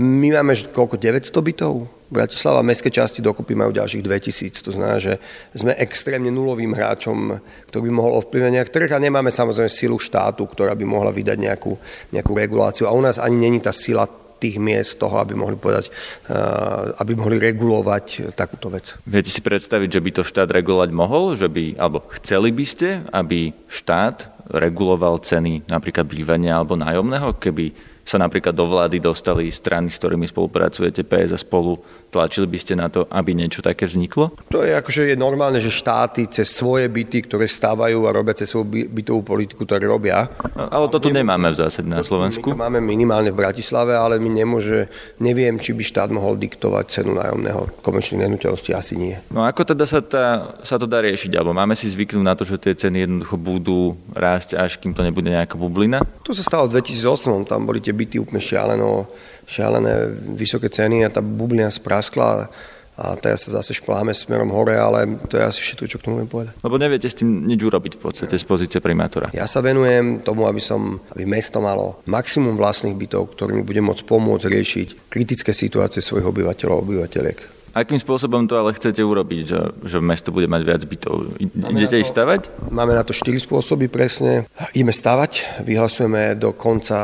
my 0.00 0.40
máme 0.40 0.56
koľko, 0.72 0.96
900 0.96 1.28
bytov? 1.52 1.84
Bratislava 2.08 2.64
mestské 2.64 2.88
časti 2.88 3.20
dokopy 3.20 3.52
majú 3.52 3.76
ďalších 3.76 4.00
2000. 4.00 4.64
To 4.64 4.72
znamená, 4.72 4.96
že 4.96 5.20
sme 5.52 5.76
extrémne 5.76 6.32
nulovým 6.32 6.72
hráčom, 6.72 7.44
ktorý 7.68 7.82
by 7.84 7.92
mohol 7.92 8.24
ovplyvňovať 8.24 8.54
nejak 8.56 8.72
trh 8.72 8.90
a 8.96 9.02
nemáme 9.02 9.28
samozrejme 9.28 9.68
silu 9.68 10.00
štátu, 10.00 10.48
ktorá 10.48 10.72
by 10.72 10.84
mohla 10.88 11.12
vydať 11.12 11.36
nejakú, 11.36 11.76
nejakú 12.08 12.32
reguláciu. 12.32 12.88
A 12.88 12.96
u 12.96 13.04
nás 13.04 13.20
ani 13.20 13.36
není 13.36 13.60
tá 13.60 13.74
sila 13.76 14.08
tých 14.36 14.56
miest 14.60 15.00
toho, 15.00 15.16
aby 15.20 15.32
mohli 15.32 15.56
povedať, 15.56 15.88
eh, 15.88 17.00
aby 17.00 17.12
mohli 17.16 17.40
regulovať 17.40 18.32
takúto 18.36 18.68
vec. 18.72 18.96
Viete 19.08 19.32
si 19.32 19.40
predstaviť, 19.40 19.88
že 19.88 20.04
by 20.04 20.10
to 20.12 20.22
štát 20.22 20.48
regulovať 20.52 20.90
mohol? 20.92 21.34
Že 21.34 21.48
by, 21.48 21.64
alebo 21.80 22.04
chceli 22.20 22.52
by 22.52 22.64
ste, 22.64 22.88
aby 23.10 23.52
štát 23.66 24.36
reguloval 24.52 25.18
ceny 25.18 25.66
napríklad 25.66 26.06
bývania 26.06 26.54
alebo 26.60 26.78
nájomného, 26.78 27.34
keby 27.42 27.74
sa 28.06 28.22
napríklad 28.22 28.54
do 28.54 28.70
vlády 28.70 29.02
dostali 29.02 29.50
strany, 29.50 29.90
s 29.90 29.98
ktorými 29.98 30.30
spolupracujete, 30.30 31.02
PS 31.02 31.34
a 31.34 31.38
spolu, 31.42 31.82
tlačili 32.10 32.46
by 32.46 32.58
ste 32.58 32.74
na 32.78 32.88
to, 32.88 33.04
aby 33.10 33.36
niečo 33.36 33.60
také 33.60 33.86
vzniklo? 33.86 34.32
To 34.52 34.62
je 34.62 34.72
akože 34.72 35.12
je 35.12 35.16
normálne, 35.18 35.58
že 35.60 35.72
štáty 35.72 36.30
cez 36.30 36.48
svoje 36.52 36.86
byty, 36.88 37.26
ktoré 37.26 37.50
stávajú 37.50 38.06
a 38.06 38.14
robia 38.14 38.36
cez 38.36 38.50
svoju 38.50 38.88
bytovú 38.88 39.22
politiku, 39.26 39.68
ktoré 39.68 39.84
robia. 39.86 40.30
Ale 40.56 40.88
to 40.88 41.02
tu 41.02 41.10
nemáme 41.10 41.52
v 41.52 41.56
zásade 41.56 41.88
na 41.88 42.00
Slovensku. 42.00 42.52
My 42.52 42.56
to 42.56 42.64
máme 42.66 42.80
minimálne 42.80 43.30
v 43.32 43.40
Bratislave, 43.42 43.96
ale 43.96 44.16
my 44.16 44.30
nemôže, 44.32 44.88
neviem, 45.20 45.58
či 45.60 45.76
by 45.76 45.82
štát 45.82 46.10
mohol 46.12 46.38
diktovať 46.40 47.02
cenu 47.02 47.16
nájomného 47.16 47.82
komerčných 47.82 48.24
nehnuteľností, 48.26 48.72
asi 48.72 48.94
nie. 48.96 49.14
No 49.32 49.44
ako 49.44 49.76
teda 49.76 49.84
sa, 49.84 50.00
tá, 50.00 50.56
sa 50.62 50.76
to 50.80 50.88
dá 50.88 51.02
riešiť? 51.02 51.36
Alebo 51.36 51.52
máme 51.52 51.76
si 51.76 51.90
zvyknúť 51.90 52.24
na 52.24 52.34
to, 52.34 52.46
že 52.46 52.60
tie 52.60 52.74
ceny 52.74 53.04
jednoducho 53.04 53.36
budú 53.36 53.96
rásť, 54.14 54.56
až 54.56 54.78
kým 54.80 54.96
to 54.96 55.04
nebude 55.04 55.28
nejaká 55.28 55.54
bublina? 55.58 56.02
To 56.24 56.32
sa 56.32 56.42
stalo 56.42 56.66
v 56.70 56.80
2008, 56.80 57.48
tam 57.48 57.68
boli 57.68 57.78
tie 57.82 57.94
byty 57.94 58.18
úplne 58.18 58.40
šialeno, 58.42 59.06
šialené 59.46 60.10
vysoké 60.34 60.68
ceny 60.68 61.06
a 61.06 61.08
tá 61.08 61.22
bublina 61.22 61.70
spraskla 61.70 62.50
a 62.96 63.12
teraz 63.20 63.44
sa 63.44 63.60
zase 63.60 63.76
špláme 63.76 64.16
smerom 64.16 64.48
hore, 64.48 64.72
ale 64.72 65.20
to 65.28 65.36
je 65.36 65.44
asi 65.44 65.60
všetko, 65.60 65.84
čo 65.84 65.98
k 66.00 66.04
tomu 66.08 66.16
viem 66.24 66.30
povedať. 66.32 66.56
Lebo 66.64 66.80
neviete 66.80 67.12
s 67.12 67.20
tým 67.20 67.44
nič 67.44 67.60
urobiť 67.60 68.00
v 68.00 68.02
podstate 68.08 68.40
z 68.40 68.44
pozície 68.48 68.80
primátora. 68.80 69.28
Ja 69.36 69.44
sa 69.44 69.60
venujem 69.60 70.24
tomu, 70.24 70.48
aby, 70.48 70.64
som, 70.64 70.96
aby 71.12 71.28
mesto 71.28 71.60
malo 71.60 72.00
maximum 72.08 72.56
vlastných 72.56 72.96
bytov, 72.96 73.36
ktorými 73.36 73.68
bude 73.68 73.84
môcť 73.84 74.00
pomôcť 74.00 74.48
riešiť 74.48 74.88
kritické 75.12 75.52
situácie 75.52 76.00
svojich 76.00 76.24
obyvateľov 76.24 76.80
a 76.80 76.84
obyvateľiek. 76.88 77.55
Akým 77.76 78.00
spôsobom 78.00 78.48
to 78.48 78.56
ale 78.56 78.72
chcete 78.72 79.04
urobiť, 79.04 79.42
že, 79.44 79.60
že 79.84 79.98
mesto 80.00 80.32
bude 80.32 80.48
mať 80.48 80.62
viac 80.64 80.82
bytov? 80.88 81.36
Idete 81.44 82.00
ich 82.00 82.08
stavať? 82.08 82.72
Máme 82.72 82.96
na 82.96 83.04
to 83.04 83.12
štyri 83.12 83.36
spôsoby 83.36 83.92
presne. 83.92 84.48
Ideme 84.72 84.96
stavať, 84.96 85.60
vyhlasujeme 85.60 86.40
do 86.40 86.56
konca 86.56 86.96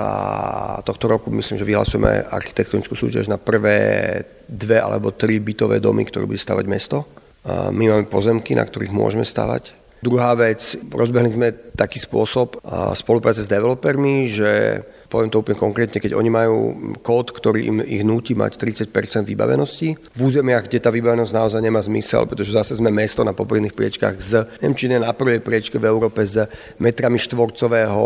tohto 0.80 1.12
roku, 1.12 1.28
myslím, 1.28 1.60
že 1.60 1.68
vyhlasujeme 1.68 2.24
architektonickú 2.24 2.96
súťaž 2.96 3.28
na 3.28 3.36
prvé 3.36 4.24
dve 4.48 4.80
alebo 4.80 5.12
tri 5.12 5.44
bytové 5.44 5.76
domy, 5.76 6.08
ktoré 6.08 6.24
bude 6.24 6.40
stavať 6.40 6.64
mesto. 6.64 7.04
My 7.44 7.92
máme 7.92 8.08
pozemky, 8.08 8.56
na 8.56 8.64
ktorých 8.64 8.96
môžeme 8.96 9.28
stavať. 9.28 9.76
Druhá 10.02 10.32
vec, 10.34 10.82
rozbehli 10.88 11.30
sme 11.30 11.54
taký 11.76 12.00
spôsob 12.00 12.58
spolupráce 12.96 13.44
s 13.44 13.52
developermi, 13.52 14.26
že 14.26 14.82
poviem 15.12 15.28
to 15.28 15.44
úplne 15.44 15.60
konkrétne, 15.60 16.00
keď 16.00 16.16
oni 16.16 16.32
majú 16.32 16.56
kód, 17.04 17.36
ktorý 17.36 17.60
im 17.68 17.78
ich 17.84 18.00
núti 18.00 18.32
mať 18.32 18.56
30% 18.56 19.28
vybavenosti, 19.28 19.88
v 19.92 20.20
územiach, 20.24 20.64
kde 20.64 20.80
tá 20.80 20.88
vybavenosť 20.88 21.32
naozaj 21.36 21.60
nemá 21.60 21.84
zmysel, 21.84 22.24
pretože 22.24 22.56
zase 22.56 22.80
sme 22.80 22.88
mesto 22.88 23.20
na 23.20 23.36
popredných 23.36 23.76
priečkách 23.76 24.16
z, 24.16 24.32
neviem, 24.64 24.72
či 24.80 24.88
nie 24.88 24.96
na 24.96 25.12
prvej 25.12 25.44
priečke 25.44 25.76
v 25.76 25.84
Európe 25.84 26.24
s 26.24 26.40
metrami 26.80 27.20
štvorcového 27.20 28.00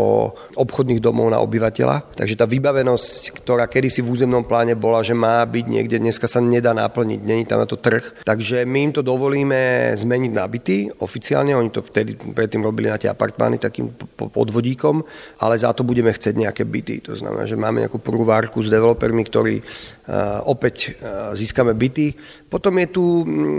obchodných 0.59 0.99
domov 0.99 1.31
na 1.31 1.39
obyvateľa. 1.39 2.19
Takže 2.19 2.35
tá 2.35 2.43
vybavenosť, 2.43 3.39
ktorá 3.39 3.71
kedysi 3.71 4.03
v 4.03 4.11
územnom 4.11 4.43
pláne 4.43 4.75
bola, 4.75 4.99
že 4.99 5.15
má 5.15 5.39
byť 5.47 5.65
niekde, 5.71 6.03
dneska 6.03 6.27
sa 6.27 6.43
nedá 6.43 6.75
naplniť, 6.75 7.23
není 7.23 7.47
tam 7.47 7.63
na 7.63 7.67
to 7.69 7.79
trh. 7.79 8.03
Takže 8.27 8.67
my 8.67 8.91
im 8.91 8.91
to 8.91 8.99
dovolíme 8.99 9.95
zmeniť 9.95 10.31
na 10.35 10.43
byty 10.43 10.91
oficiálne, 10.99 11.55
oni 11.55 11.71
to 11.71 11.79
vtedy 11.79 12.19
predtým 12.19 12.67
robili 12.67 12.91
na 12.91 12.99
tie 12.99 13.07
apartmány 13.07 13.63
takým 13.63 13.95
podvodíkom, 14.17 14.99
ale 15.39 15.55
za 15.55 15.71
to 15.71 15.87
budeme 15.87 16.11
chcieť 16.11 16.35
nejaké 16.35 16.67
byty 16.67 16.96
to 17.03 17.13
znamená, 17.15 17.43
že 17.43 17.59
máme 17.59 17.83
nejakú 17.83 17.99
prvú 17.99 18.23
várku 18.23 18.63
s 18.63 18.71
developermi, 18.71 19.23
ktorí 19.27 19.55
uh, 19.59 20.41
opäť 20.47 20.95
uh, 20.97 21.35
získame 21.35 21.75
byty. 21.75 22.15
Potom 22.47 22.71
je 22.79 22.87
tu, 22.87 23.03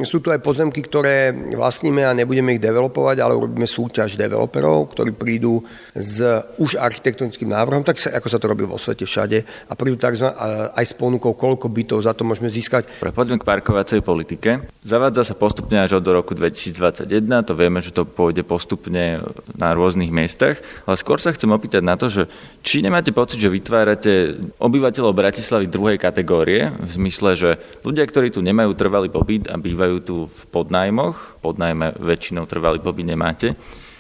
sú 0.09 0.25
tu 0.25 0.33
aj 0.33 0.41
pozemky, 0.41 0.81
ktoré 0.81 1.31
vlastníme 1.53 2.01
a 2.09 2.17
nebudeme 2.17 2.57
ich 2.57 2.63
developovať, 2.65 3.21
ale 3.21 3.37
urobíme 3.37 3.69
súťaž 3.69 4.17
developerov, 4.17 4.97
ktorí 4.97 5.13
prídu 5.13 5.61
s 5.93 6.25
už 6.57 6.81
architektonickým 6.81 7.53
návrhom, 7.53 7.85
tak 7.85 8.01
sa, 8.01 8.17
ako 8.17 8.29
sa 8.33 8.41
to 8.41 8.49
robí 8.49 8.65
vo 8.65 8.81
svete 8.81 9.05
všade, 9.05 9.69
a 9.69 9.73
prídu 9.77 10.01
uh, 10.01 10.73
aj 10.73 10.85
s 10.89 10.95
ponukou, 10.97 11.37
koľko 11.37 11.69
bytov 11.69 12.01
za 12.01 12.17
to 12.17 12.25
môžeme 12.25 12.49
získať. 12.49 12.89
Poďme 13.13 13.37
k 13.37 13.45
parkovacej 13.45 14.01
politike. 14.01 14.65
Zavádza 14.81 15.29
sa 15.29 15.37
postupne 15.37 15.85
až 15.85 16.01
od 16.01 16.07
roku 16.09 16.33
2021, 16.33 17.05
to 17.45 17.53
vieme, 17.53 17.85
že 17.85 17.93
to 17.93 18.09
pôjde 18.09 18.41
postupne 18.49 19.21
na 19.53 19.69
rôznych 19.77 20.09
miestach, 20.09 20.65
ale 20.89 20.97
skôr 20.97 21.21
sa 21.21 21.37
chcem 21.37 21.53
opýtať 21.53 21.85
na 21.85 22.01
to, 22.01 22.09
že 22.09 22.25
či 22.65 22.81
nemáte 22.81 23.13
pocit, 23.13 23.28
pocit, 23.29 23.45
že 23.45 23.53
vytvárate 23.53 24.13
obyvateľov 24.57 25.13
Bratislavy 25.13 25.69
druhej 25.69 26.01
kategórie, 26.01 26.73
v 26.73 26.91
zmysle, 26.97 27.37
že 27.37 27.51
ľudia, 27.85 28.09
ktorí 28.09 28.33
tu 28.33 28.41
nemajú 28.41 28.73
trvalý 28.73 29.13
pobyt 29.13 29.53
a 29.53 29.61
bývajú 29.61 29.97
tu 30.01 30.17
v 30.33 30.41
podnajmoch, 30.49 31.37
podnajme 31.45 32.01
väčšinou 32.01 32.49
trvalý 32.49 32.81
pobyt 32.81 33.05
nemáte, 33.05 33.53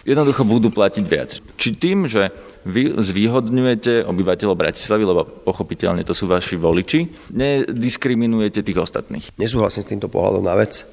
jednoducho 0.08 0.48
budú 0.48 0.72
platiť 0.72 1.04
viac. 1.04 1.36
Či 1.60 1.76
tým, 1.76 2.08
že 2.08 2.32
vy 2.64 2.96
zvýhodňujete 2.96 4.08
obyvateľov 4.08 4.56
Bratislavy, 4.56 5.04
lebo 5.04 5.28
pochopiteľne 5.44 6.08
to 6.08 6.16
sú 6.16 6.24
vaši 6.24 6.56
voliči, 6.56 7.28
nediskriminujete 7.28 8.64
tých 8.64 8.80
ostatných? 8.80 9.36
Nesúhlasím 9.36 9.84
s 9.84 9.90
týmto 9.92 10.08
pohľadom 10.08 10.40
na 10.40 10.56
vec. 10.56 10.88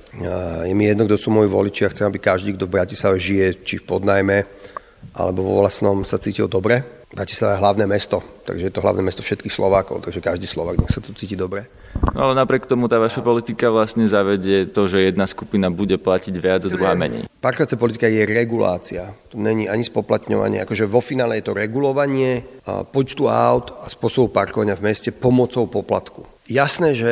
Je 0.67 0.75
mi 0.75 0.91
jedno, 0.91 1.07
kto 1.07 1.15
sú 1.15 1.31
moji 1.31 1.47
voliči 1.47 1.87
a 1.87 1.91
chcem, 1.95 2.11
aby 2.11 2.19
každý, 2.19 2.51
kto 2.59 2.67
v 2.67 2.75
Bratislave 2.75 3.15
žije, 3.15 3.63
či 3.63 3.79
v 3.79 3.87
podnajme, 3.87 4.43
alebo 5.13 5.45
vo 5.45 5.53
vlastnom 5.61 6.01
sa 6.01 6.17
cítil 6.17 6.49
dobre. 6.49 6.81
Bratislava 7.15 7.55
je 7.55 7.63
hlavné 7.63 7.85
mesto, 7.87 8.19
takže 8.43 8.67
je 8.67 8.73
to 8.75 8.83
hlavné 8.83 8.99
mesto 8.99 9.23
všetkých 9.23 9.53
Slovákov, 9.53 10.03
takže 10.03 10.19
každý 10.19 10.49
Slovák 10.49 10.83
nech 10.83 10.91
sa 10.91 10.99
tu 10.99 11.15
cíti 11.15 11.39
dobre. 11.39 11.63
No 12.11 12.27
ale 12.27 12.35
napriek 12.35 12.67
tomu 12.67 12.91
tá 12.91 12.99
vaša 12.99 13.23
politika 13.23 13.71
vlastne 13.71 14.03
zavedie 14.03 14.67
to, 14.67 14.91
že 14.91 15.07
jedna 15.07 15.23
skupina 15.23 15.71
bude 15.71 15.95
platiť 15.95 16.35
viac 16.35 16.67
a 16.67 16.73
druhá 16.73 16.91
menej. 16.91 17.31
Parkovacia 17.39 17.79
politika 17.79 18.11
je 18.11 18.27
regulácia. 18.27 19.15
To 19.31 19.39
není 19.39 19.63
ani 19.71 19.87
spoplatňovanie. 19.87 20.59
Akože 20.67 20.91
vo 20.91 20.99
finále 20.99 21.39
je 21.39 21.47
to 21.47 21.55
regulovanie 21.55 22.43
počtu 22.91 23.31
aut 23.31 23.71
a 23.79 23.87
spôsobu 23.87 24.35
parkovania 24.35 24.75
v 24.75 24.91
meste 24.91 25.15
pomocou 25.15 25.71
poplatku. 25.71 26.27
Jasné, 26.51 26.99
že 26.99 27.11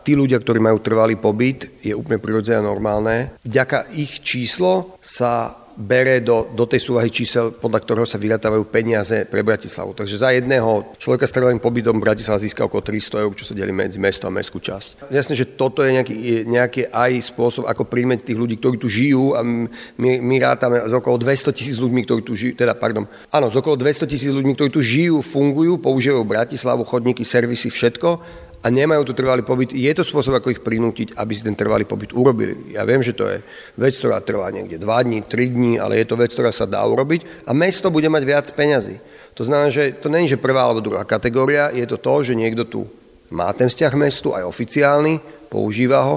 tí 0.00 0.16
ľudia, 0.16 0.40
ktorí 0.40 0.64
majú 0.64 0.80
trvalý 0.80 1.20
pobyt, 1.20 1.84
je 1.84 1.92
úplne 1.92 2.16
prirodzené 2.16 2.56
a 2.56 2.64
normálne. 2.64 3.36
Vďaka 3.44 3.92
ich 4.00 4.24
číslo 4.24 4.96
sa 5.04 5.60
bere 5.76 6.20
do, 6.20 6.48
do 6.52 6.64
tej 6.68 6.80
súvahy 6.80 7.08
čísel, 7.08 7.52
podľa 7.54 7.80
ktorého 7.84 8.06
sa 8.08 8.20
vyratávajú 8.20 8.64
peniaze 8.68 9.24
pre 9.28 9.40
Bratislavu. 9.40 9.96
Takže 9.96 10.20
za 10.20 10.30
jedného 10.32 10.96
človeka 11.00 11.24
s 11.24 11.34
trvalým 11.34 11.60
pobytom 11.60 11.96
Bratislava 11.96 12.42
získa 12.42 12.68
okolo 12.68 12.84
300 12.84 13.24
eur, 13.24 13.32
čo 13.32 13.48
sa 13.48 13.56
delí 13.56 13.72
medzi 13.72 13.96
mesto 13.96 14.28
a 14.28 14.34
mestskú 14.34 14.60
časť. 14.60 15.08
Jasne, 15.08 15.34
že 15.36 15.48
toto 15.56 15.80
je 15.80 15.96
nejaký, 15.96 16.14
nejaký 16.48 16.82
aj 16.92 17.12
spôsob, 17.32 17.64
ako 17.68 17.88
príjmeť 17.88 18.32
tých 18.32 18.38
ľudí, 18.38 18.60
ktorí 18.60 18.76
tu 18.76 18.88
žijú 18.88 19.36
a 19.36 19.40
my, 19.42 20.10
my 20.20 20.36
rátame 20.40 20.76
z 20.84 20.92
okolo 20.92 21.16
200 21.16 21.56
tisíc 21.56 21.76
ľuďmi, 21.80 22.00
ktorí 22.04 22.20
tu 22.24 22.36
žijú, 22.36 22.52
teda 22.56 22.76
pardon, 22.76 23.08
áno, 23.32 23.48
z 23.48 23.56
okolo 23.56 23.76
200 23.80 24.08
tisíc 24.08 24.30
ľuďmi, 24.32 24.52
ktorí 24.56 24.70
tu 24.70 24.84
žijú, 24.84 25.24
fungujú, 25.24 25.80
používajú 25.80 26.24
Bratislavu, 26.24 26.84
chodníky, 26.84 27.24
servisy, 27.24 27.72
všetko 27.72 28.42
a 28.62 28.66
nemajú 28.70 29.02
tu 29.10 29.12
trvalý 29.18 29.42
pobyt, 29.42 29.74
je 29.74 29.90
to 29.90 30.06
spôsob, 30.06 30.38
ako 30.38 30.54
ich 30.54 30.62
prinútiť, 30.62 31.18
aby 31.18 31.32
si 31.34 31.42
ten 31.42 31.58
trvalý 31.58 31.82
pobyt 31.82 32.14
urobili. 32.14 32.70
Ja 32.70 32.86
viem, 32.86 33.02
že 33.02 33.10
to 33.10 33.26
je 33.26 33.42
vec, 33.74 33.94
ktorá 33.98 34.22
trvá 34.22 34.46
niekde 34.54 34.78
2 34.78 34.86
dní, 34.86 35.18
3 35.26 35.50
dní, 35.50 35.72
ale 35.82 35.98
je 35.98 36.06
to 36.06 36.14
vec, 36.14 36.30
ktorá 36.30 36.54
sa 36.54 36.62
dá 36.62 36.78
urobiť 36.86 37.46
a 37.46 37.50
mesto 37.50 37.90
bude 37.90 38.06
mať 38.06 38.22
viac 38.22 38.46
peňazí. 38.54 39.02
To 39.34 39.42
znamená, 39.42 39.66
že 39.72 39.98
to 39.98 40.06
je, 40.06 40.38
že 40.38 40.38
prvá 40.38 40.62
alebo 40.62 40.84
druhá 40.84 41.02
kategória, 41.02 41.74
je 41.74 41.82
to 41.90 41.98
to, 41.98 42.14
že 42.22 42.38
niekto 42.38 42.62
tu 42.62 42.86
má 43.34 43.50
ten 43.56 43.66
vzťah 43.66 43.92
mestu, 43.98 44.30
aj 44.36 44.46
oficiálny, 44.46 45.18
používa 45.50 46.04
ho 46.06 46.16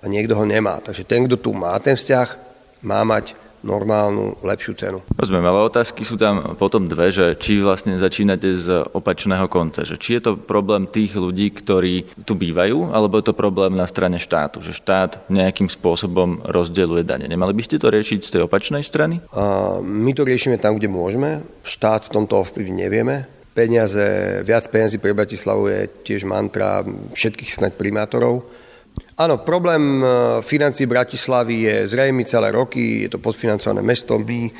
a 0.00 0.08
niekto 0.08 0.32
ho 0.38 0.48
nemá. 0.48 0.80
Takže 0.80 1.04
ten, 1.04 1.28
kto 1.28 1.36
tu 1.36 1.50
má 1.52 1.76
ten 1.82 1.98
vzťah, 1.98 2.28
má 2.86 3.04
mať 3.04 3.41
normálnu, 3.62 4.38
lepšiu 4.42 4.72
cenu. 4.74 4.98
Rozumiem, 5.14 5.46
ale 5.46 5.66
otázky 5.66 6.02
sú 6.02 6.18
tam 6.18 6.58
potom 6.58 6.90
dve, 6.90 7.14
že 7.14 7.38
či 7.38 7.62
vlastne 7.62 7.96
začínate 7.96 8.52
z 8.58 8.82
opačného 8.90 9.46
konca, 9.46 9.86
že 9.86 9.96
či 9.96 10.18
je 10.18 10.22
to 10.28 10.32
problém 10.36 10.90
tých 10.90 11.14
ľudí, 11.14 11.54
ktorí 11.54 12.22
tu 12.26 12.34
bývajú, 12.34 12.90
alebo 12.90 13.18
je 13.18 13.30
to 13.30 13.34
problém 13.34 13.74
na 13.78 13.86
strane 13.86 14.18
štátu, 14.18 14.60
že 14.60 14.74
štát 14.76 15.30
nejakým 15.30 15.70
spôsobom 15.70 16.42
rozdeľuje 16.44 17.02
dane. 17.06 17.26
Nemali 17.30 17.54
by 17.54 17.62
ste 17.62 17.80
to 17.80 17.88
riešiť 17.88 18.20
z 18.22 18.32
tej 18.38 18.42
opačnej 18.44 18.82
strany? 18.82 19.22
A 19.32 19.78
my 19.80 20.10
to 20.12 20.26
riešime 20.26 20.58
tam, 20.58 20.76
kde 20.76 20.90
môžeme. 20.90 21.46
Štát 21.62 22.06
v 22.10 22.12
tomto 22.20 22.42
ovplyvniť 22.42 22.76
nevieme. 22.76 23.30
Peniaze, 23.52 24.00
viac 24.48 24.64
peniazy 24.72 24.96
pre 24.96 25.12
Bratislavu 25.12 25.68
je 25.68 25.80
tiež 26.08 26.24
mantra 26.24 26.80
všetkých 27.12 27.52
snať 27.60 27.72
primátorov 27.76 28.48
Áno, 29.12 29.44
problém 29.44 30.00
e, 30.00 30.04
financí 30.40 30.88
Bratislavy 30.88 31.68
je 31.68 31.76
zrejmy 31.84 32.24
celé 32.24 32.48
roky, 32.48 33.04
je 33.04 33.12
to 33.12 33.20
podfinancované 33.20 33.84
mesto, 33.84 34.16
my 34.16 34.48
e, 34.48 34.52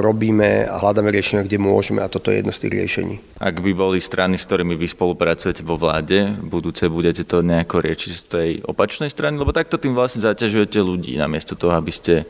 robíme 0.00 0.64
a 0.64 0.80
hľadáme 0.80 1.12
riešenia, 1.12 1.44
kde 1.44 1.60
môžeme 1.60 2.00
a 2.00 2.08
toto 2.08 2.32
je 2.32 2.40
jedno 2.40 2.48
z 2.48 2.64
tých 2.64 2.74
riešení. 2.80 3.14
Ak 3.36 3.60
by 3.60 3.76
boli 3.76 4.00
strany, 4.00 4.40
s 4.40 4.48
ktorými 4.48 4.72
vy 4.72 4.88
spolupracujete 4.88 5.60
vo 5.60 5.76
vláde, 5.76 6.32
budúce 6.40 6.88
budete 6.88 7.28
to 7.28 7.44
nejako 7.44 7.84
riešiť 7.84 8.12
z 8.16 8.24
tej 8.24 8.50
opačnej 8.64 9.12
strany, 9.12 9.36
lebo 9.36 9.52
takto 9.52 9.76
tým 9.76 9.92
vlastne 9.92 10.24
zaťažujete 10.24 10.80
ľudí, 10.80 11.20
namiesto 11.20 11.52
toho, 11.52 11.76
aby 11.76 11.92
ste 11.92 12.24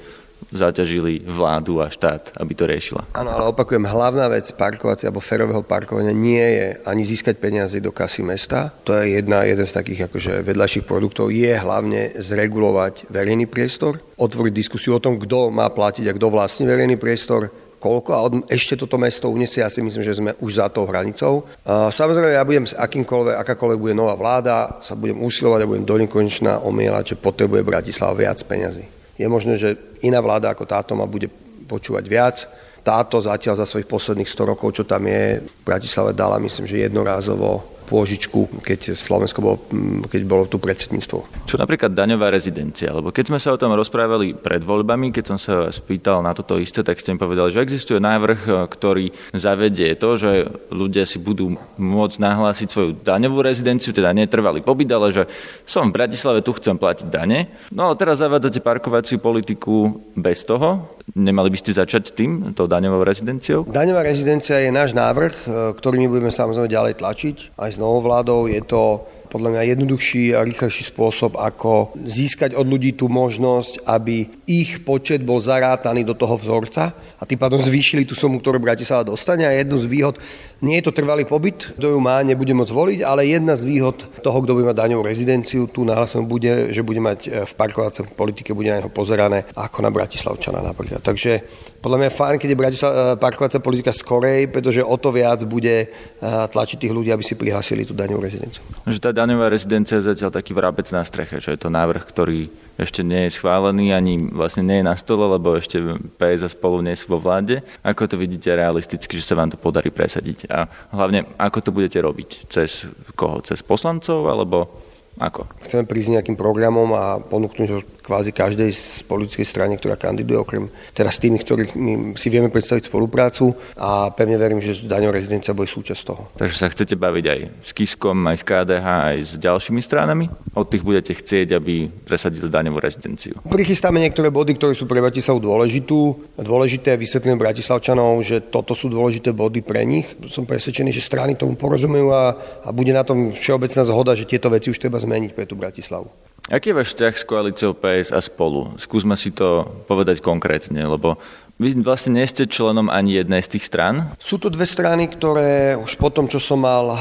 zaťažili 0.49 1.23
vládu 1.29 1.85
a 1.85 1.93
štát, 1.93 2.33
aby 2.41 2.53
to 2.57 2.65
riešila. 2.65 3.05
Áno, 3.13 3.31
ale 3.31 3.45
opakujem, 3.53 3.85
hlavná 3.85 4.27
vec 4.33 4.49
parkovacia 4.57 5.13
alebo 5.13 5.23
ferového 5.23 5.63
parkovania 5.63 6.17
nie 6.17 6.43
je 6.43 6.67
ani 6.89 7.03
získať 7.05 7.37
peniaze 7.37 7.77
do 7.79 7.93
kasy 7.93 8.25
mesta. 8.25 8.73
To 8.89 8.97
je 8.97 9.21
jedna, 9.21 9.45
jeden 9.45 9.67
z 9.67 9.77
takých 9.77 10.11
akože 10.11 10.43
vedľajších 10.43 10.89
produktov. 10.89 11.31
Je 11.31 11.53
hlavne 11.55 12.17
zregulovať 12.19 13.07
verejný 13.13 13.47
priestor, 13.47 14.01
otvoriť 14.19 14.53
diskusiu 14.53 14.99
o 14.99 15.03
tom, 15.03 15.21
kto 15.21 15.53
má 15.55 15.69
platiť 15.71 16.11
a 16.11 16.17
kto 16.17 16.27
vlastní 16.33 16.65
verejný 16.67 16.97
priestor, 16.99 17.49
koľko 17.81 18.11
a 18.13 18.21
od, 18.21 18.33
ešte 18.53 18.77
toto 18.77 19.01
mesto 19.01 19.33
uniesie, 19.33 19.65
ja 19.65 19.73
si 19.73 19.81
myslím, 19.81 20.05
že 20.05 20.21
sme 20.21 20.37
už 20.45 20.61
za 20.61 20.69
tou 20.69 20.85
hranicou. 20.85 21.49
A 21.65 21.89
samozrejme, 21.89 22.37
ja 22.37 22.45
budem 22.45 22.69
s 22.69 22.77
akýmkoľvek, 22.77 23.41
akákoľvek 23.41 23.81
bude 23.81 23.97
nová 23.97 24.15
vláda, 24.21 24.85
sa 24.85 24.93
budem 24.93 25.17
usilovať 25.17 25.65
a 25.65 25.71
budem 25.71 25.89
do 25.89 25.97
nekonečna 25.97 26.61
omielať, 26.61 27.17
že 27.17 27.23
potrebuje 27.25 27.65
Bratislava 27.65 28.13
viac 28.21 28.45
peňazí. 28.45 29.00
Je 29.21 29.29
možné, 29.29 29.61
že 29.61 29.77
iná 30.01 30.17
vláda 30.25 30.49
ako 30.57 30.65
táto 30.65 30.97
ma 30.97 31.05
bude 31.05 31.29
počúvať 31.69 32.05
viac. 32.09 32.37
Táto 32.81 33.21
zatiaľ 33.21 33.61
za 33.61 33.69
svojich 33.69 33.85
posledných 33.85 34.25
100 34.25 34.51
rokov, 34.57 34.81
čo 34.81 34.89
tam 34.89 35.05
je, 35.05 35.45
Bratislave 35.61 36.17
dala, 36.17 36.41
myslím, 36.41 36.65
že 36.65 36.89
jednorázovo 36.89 37.61
pôžičku, 37.91 38.63
keď 38.63 38.95
Slovensko 38.95 39.43
bolo, 39.43 39.59
keď 40.07 40.23
bolo 40.23 40.47
tu 40.47 40.63
predsedníctvo. 40.63 41.51
Čo 41.51 41.59
napríklad 41.59 41.91
daňová 41.91 42.31
rezidencia? 42.31 42.95
Lebo 42.95 43.11
keď 43.11 43.35
sme 43.35 43.43
sa 43.43 43.51
o 43.51 43.59
tom 43.59 43.75
rozprávali 43.75 44.39
pred 44.39 44.63
voľbami, 44.63 45.11
keď 45.11 45.25
som 45.35 45.39
sa 45.43 45.67
spýtal 45.75 46.23
na 46.23 46.31
toto 46.31 46.55
isté, 46.63 46.87
tak 46.87 47.03
ste 47.03 47.11
mi 47.11 47.19
povedali, 47.19 47.51
že 47.51 47.67
existuje 47.67 47.99
návrh, 47.99 48.41
e, 48.47 48.51
ktorý 48.71 49.07
zavedie 49.35 49.99
to, 49.99 50.15
že 50.15 50.31
ľudia 50.71 51.03
si 51.03 51.19
budú 51.19 51.59
môcť 51.75 52.17
nahlásiť 52.23 52.69
svoju 52.71 52.91
daňovú 53.03 53.43
rezidenciu, 53.43 53.91
teda 53.91 54.15
netrvalý 54.15 54.63
pobyt, 54.63 54.87
ale 54.95 55.11
že 55.11 55.27
som 55.67 55.91
v 55.91 55.99
Bratislave, 55.99 56.47
tu 56.47 56.55
chcem 56.55 56.79
platiť 56.79 57.11
dane. 57.11 57.51
No 57.75 57.91
ale 57.91 57.99
teraz 57.99 58.23
zavádzate 58.23 58.63
parkovaciu 58.63 59.19
politiku 59.19 59.99
bez 60.15 60.47
toho. 60.47 61.00
Nemali 61.17 61.49
by 61.51 61.59
ste 61.59 61.77
začať 61.77 62.15
tým, 62.15 62.55
tou 62.55 62.71
daňovou 62.71 63.03
rezidenciou? 63.03 63.67
Daňová 63.67 64.07
rezidencia 64.07 64.63
je 64.63 64.71
náš 64.71 64.95
návrh, 64.95 65.35
e, 65.35 65.47
ktorý 65.75 65.97
my 66.07 66.09
budeme 66.09 66.33
samozrejme 66.33 66.71
ďalej 66.71 66.95
tlačiť 67.01 67.37
aj 67.59 67.71
s 67.75 67.81
novou 67.81 68.05
vládou. 68.05 68.47
Je 68.47 68.63
to 68.63 69.05
podľa 69.31 69.55
mňa 69.55 69.71
jednoduchší 69.79 70.35
a 70.35 70.43
rýchlejší 70.43 70.91
spôsob, 70.91 71.39
ako 71.39 71.95
získať 72.03 72.59
od 72.59 72.67
ľudí 72.67 72.99
tú 72.99 73.07
možnosť, 73.07 73.87
aby 73.87 74.27
ich 74.51 74.83
počet 74.83 75.23
bol 75.23 75.39
zarátaný 75.39 76.03
do 76.03 76.19
toho 76.19 76.35
vzorca 76.35 76.91
a 76.91 77.23
tým 77.23 77.39
pádom 77.39 77.63
zvýšili 77.63 78.03
tú 78.03 78.19
sumu, 78.19 78.43
ktorú 78.43 78.59
Bratislava 78.59 79.07
dostane. 79.07 79.47
A 79.47 79.55
jednu 79.55 79.79
z 79.79 79.87
výhod, 79.87 80.19
nie 80.59 80.83
je 80.83 80.91
to 80.91 80.97
trvalý 80.99 81.23
pobyt, 81.23 81.71
kto 81.79 81.95
ju 81.95 81.99
má, 82.03 82.19
nebude 82.27 82.51
môcť 82.51 82.75
voliť, 82.75 82.99
ale 83.07 83.31
jedna 83.31 83.55
z 83.55 83.65
výhod 83.65 84.03
toho, 84.21 84.39
kto 84.43 84.53
bude 84.59 84.67
mať 84.67 84.77
daňovú 84.83 85.07
rezidenciu, 85.07 85.71
tu 85.71 85.87
náhlasom 85.87 86.27
bude, 86.27 86.75
že 86.75 86.83
bude 86.83 86.99
mať 86.99 87.47
v 87.47 87.53
parkovacej 87.55 88.11
politike, 88.13 88.51
bude 88.51 88.75
na 88.75 88.83
neho 88.83 88.91
pozerané 88.91 89.47
ako 89.55 89.87
na 89.87 89.95
Bratislavčana 89.95 90.59
napríklad. 90.59 91.01
Takže 91.07 91.41
podľa 91.81 91.97
mňa 91.97 92.09
je 92.11 92.19
fajn, 92.19 92.37
keď 92.37 92.49
je 92.51 92.61
Bratislav, 92.61 92.93
parkovacia 93.17 93.61
politika 93.63 93.95
skorej, 93.95 94.51
pretože 94.53 94.85
o 94.85 94.97
to 94.99 95.15
viac 95.15 95.41
bude 95.47 95.89
tlačiť 96.21 96.77
tých 96.77 96.93
ľudí, 96.93 97.09
aby 97.09 97.25
si 97.25 97.39
prihlásili 97.39 97.89
tú 97.89 97.97
daňovú 97.97 98.21
rezidenciu. 98.21 98.61
Že 98.85 99.01
tá 99.01 99.11
daňová 99.21 99.53
rezidencia 99.53 100.01
je 100.01 100.09
zatiaľ 100.09 100.33
taký 100.33 100.57
vrabec 100.57 100.89
na 100.89 101.05
streche, 101.05 101.37
že 101.37 101.53
je 101.53 101.61
to 101.61 101.69
návrh, 101.69 102.01
ktorý 102.09 102.49
ešte 102.81 103.05
nie 103.05 103.29
je 103.29 103.37
schválený, 103.37 103.93
ani 103.93 104.17
vlastne 104.33 104.65
nie 104.65 104.81
je 104.81 104.89
na 104.89 104.97
stole, 104.97 105.29
lebo 105.29 105.53
ešte 105.53 105.77
PS 106.17 106.49
a 106.49 106.51
spolu 106.51 106.81
nie 106.81 106.97
sú 106.97 107.13
vo 107.13 107.21
vláde. 107.21 107.61
Ako 107.85 108.09
to 108.09 108.17
vidíte 108.17 108.49
realisticky, 108.57 109.21
že 109.21 109.29
sa 109.29 109.37
vám 109.37 109.53
to 109.53 109.61
podarí 109.61 109.93
presadiť? 109.93 110.49
A 110.49 110.65
hlavne, 110.97 111.29
ako 111.37 111.59
to 111.61 111.71
budete 111.77 112.01
robiť? 112.01 112.49
Cez 112.49 112.89
koho? 113.13 113.45
Cez 113.45 113.61
poslancov? 113.61 114.25
Alebo 114.25 114.73
ako? 115.21 115.45
Chceme 115.69 115.85
prísť 115.85 116.17
nejakým 116.17 116.41
programom 116.41 116.89
a 116.97 117.21
ponúknuť 117.21 117.69
ho 117.69 117.85
kvázi 118.11 118.35
každej 118.35 118.75
z 118.75 119.07
politickej 119.07 119.47
strany, 119.47 119.79
ktorá 119.79 119.95
kandiduje, 119.95 120.35
okrem 120.35 120.67
s 120.91 121.19
tými, 121.23 121.39
ktorí 121.39 121.71
si 122.19 122.27
vieme 122.27 122.51
predstaviť 122.51 122.91
spoluprácu 122.91 123.55
a 123.79 124.11
pevne 124.11 124.35
verím, 124.35 124.59
že 124.59 124.83
daňová 124.83 125.15
rezidencia 125.15 125.55
bude 125.55 125.71
súčasť 125.71 126.03
toho. 126.03 126.23
Takže 126.35 126.57
sa 126.59 126.67
chcete 126.67 126.99
baviť 126.99 127.25
aj 127.31 127.41
s 127.63 127.71
Kiskom, 127.71 128.19
aj 128.27 128.37
s 128.43 128.45
KDH, 128.47 128.87
aj 129.15 129.19
s 129.23 129.33
ďalšími 129.39 129.79
stranami? 129.79 130.27
Od 130.59 130.67
tých 130.67 130.83
budete 130.83 131.15
chcieť, 131.15 131.55
aby 131.55 131.87
presadili 131.87 132.51
daňovú 132.51 132.83
rezidenciu? 132.83 133.39
Prichystáme 133.47 134.03
niektoré 134.03 134.35
body, 134.35 134.59
ktoré 134.59 134.75
sú 134.75 134.91
pre 134.91 134.99
Bratislavu 134.99 135.39
dôležitú. 135.39 136.35
Dôležité 136.35 136.99
vysvetlíme 136.99 137.39
Bratislavčanov, 137.39 138.27
že 138.27 138.43
toto 138.43 138.75
sú 138.75 138.91
dôležité 138.91 139.31
body 139.31 139.63
pre 139.63 139.87
nich. 139.87 140.11
Som 140.27 140.51
presvedčený, 140.51 140.91
že 140.91 141.07
strany 141.07 141.39
tomu 141.39 141.55
porozumejú 141.55 142.11
a, 142.11 142.35
a 142.67 142.69
bude 142.75 142.91
na 142.91 143.07
tom 143.07 143.31
všeobecná 143.31 143.83
zhoda, 143.87 144.19
že 144.19 144.27
tieto 144.27 144.51
veci 144.51 144.75
už 144.75 144.83
treba 144.83 144.99
zmeniť 144.99 145.31
pre 145.31 145.47
tú 145.47 145.55
Bratislavu. 145.55 146.11
Aký 146.51 146.75
je 146.75 146.79
váš 146.83 146.99
vzťah 146.99 147.15
s 147.15 147.23
koalíciou 147.23 147.79
PS 147.79 148.11
a 148.11 148.19
spolu? 148.19 148.75
Skúsme 148.75 149.15
si 149.15 149.31
to 149.31 149.71
povedať 149.87 150.19
konkrétne, 150.19 150.83
lebo 150.83 151.15
vy 151.63 151.79
vlastne 151.79 152.19
nie 152.19 152.27
ste 152.27 152.51
členom 152.51 152.91
ani 152.91 153.23
jednej 153.23 153.39
z 153.39 153.55
tých 153.55 153.71
strán? 153.71 154.11
Sú 154.19 154.35
to 154.35 154.51
dve 154.51 154.67
strany, 154.67 155.07
ktoré 155.07 155.79
už 155.79 155.95
po 155.95 156.11
tom, 156.11 156.27
čo 156.27 156.43
som 156.43 156.59
mal 156.59 156.91
uh, 156.91 156.99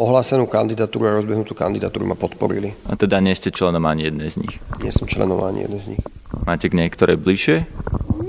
ohlásenú 0.00 0.48
kandidatúru 0.48 1.12
a 1.12 1.20
rozbehnutú 1.20 1.52
kandidatúru, 1.52 2.08
ma 2.08 2.16
podporili. 2.16 2.72
A 2.88 2.96
teda 2.96 3.20
nie 3.20 3.36
ste 3.36 3.52
členom 3.52 3.84
ani 3.84 4.08
jednej 4.08 4.32
z 4.32 4.40
nich? 4.40 4.56
Nie 4.80 4.96
som 4.96 5.04
členom 5.04 5.44
ani 5.44 5.68
jednej 5.68 5.80
z 5.84 5.88
nich. 5.92 6.02
Máte 6.48 6.72
k 6.72 6.78
niektorej 6.80 7.20
bližšie? 7.20 7.68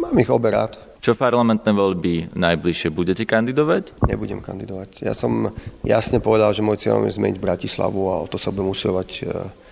Mám 0.04 0.20
ich 0.20 0.28
obe 0.28 0.52
rád. 0.52 0.76
Čo 1.00 1.16
parlamentné 1.16 1.72
voľby 1.72 2.36
najbližšie 2.36 2.92
budete 2.92 3.24
kandidovať? 3.24 4.04
Nebudem 4.04 4.44
kandidovať. 4.44 5.00
Ja 5.00 5.16
som 5.16 5.56
jasne 5.88 6.20
povedal, 6.20 6.52
že 6.52 6.60
môj 6.60 6.84
cieľom 6.84 7.08
je 7.08 7.16
zmeniť 7.16 7.40
Bratislavu 7.40 8.12
a 8.12 8.20
o 8.20 8.28
to 8.28 8.36
sa 8.36 8.52
budem 8.52 8.76
usilovať 8.76 9.10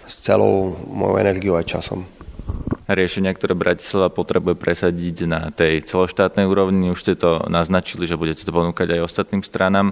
s 0.08 0.24
celou 0.24 0.80
mojou 0.88 1.20
energiou 1.20 1.60
aj 1.60 1.68
časom. 1.68 2.08
Riešenia, 2.88 3.36
ktoré 3.36 3.52
Bratislava 3.52 4.08
potrebuje 4.08 4.56
presadiť 4.56 5.28
na 5.28 5.52
tej 5.52 5.84
celoštátnej 5.84 6.48
úrovni, 6.48 6.88
už 6.88 7.04
ste 7.04 7.20
to 7.20 7.44
naznačili, 7.52 8.08
že 8.08 8.16
budete 8.16 8.48
to 8.48 8.56
ponúkať 8.56 8.96
aj 8.96 9.04
ostatným 9.04 9.44
stranám. 9.44 9.92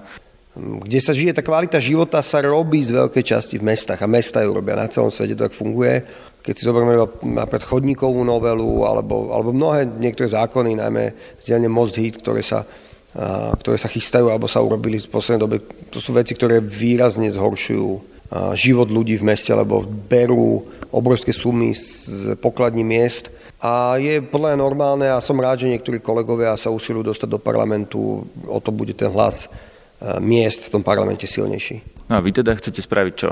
Kde 0.56 1.04
sa 1.04 1.12
žije, 1.12 1.36
tá 1.36 1.44
kvalita 1.44 1.84
života 1.84 2.24
sa 2.24 2.40
robí 2.40 2.80
z 2.80 2.96
veľkej 2.96 3.36
časti 3.36 3.60
v 3.60 3.68
mestách 3.76 4.00
a 4.00 4.08
mesta 4.08 4.40
ju 4.40 4.56
robia 4.56 4.80
na 4.80 4.88
celom 4.88 5.12
svete, 5.12 5.36
to 5.36 5.52
tak 5.52 5.52
funguje. 5.52 6.00
Keď 6.40 6.54
si 6.56 6.64
zoberieme 6.64 6.96
napríklad 7.36 7.68
chodníkovú 7.68 8.24
novelu 8.24 8.88
alebo, 8.88 9.36
alebo 9.36 9.52
mnohé 9.52 9.84
niektoré 10.00 10.32
zákony, 10.32 10.80
najmä 10.80 11.12
vzdielne 11.44 11.68
Most 11.68 12.00
Hit, 12.00 12.24
ktoré 12.24 12.40
sa, 12.40 12.64
ktoré 13.60 13.76
sa 13.76 13.92
chystajú 13.92 14.32
alebo 14.32 14.48
sa 14.48 14.64
urobili 14.64 15.04
v 15.04 15.12
poslednej 15.12 15.44
dobe, 15.44 15.58
to 15.92 16.00
sú 16.00 16.16
veci, 16.16 16.32
ktoré 16.32 16.64
výrazne 16.64 17.28
zhoršujú 17.28 18.15
život 18.58 18.90
ľudí 18.90 19.18
v 19.22 19.28
meste, 19.32 19.54
lebo 19.54 19.86
berú 19.86 20.66
obrovské 20.90 21.36
sumy 21.36 21.76
z 21.76 22.34
pokladní 22.40 22.82
miest. 22.82 23.30
A 23.62 23.98
je 23.98 24.22
podľa 24.22 24.60
normálne 24.60 25.08
a 25.10 25.24
som 25.24 25.40
rád, 25.40 25.66
že 25.66 25.72
niektorí 25.72 26.04
kolegovia 26.04 26.54
sa 26.60 26.70
usilujú 26.70 27.16
dostať 27.16 27.30
do 27.32 27.40
parlamentu, 27.40 28.28
o 28.46 28.60
to 28.62 28.70
bude 28.70 28.94
ten 28.94 29.10
hlas 29.10 29.50
miest 30.20 30.68
v 30.68 30.80
tom 30.80 30.84
parlamente 30.84 31.26
silnejší. 31.26 31.82
No 32.12 32.20
a 32.20 32.22
vy 32.22 32.30
teda 32.36 32.54
chcete 32.54 32.84
spraviť 32.84 33.14
čo? 33.16 33.30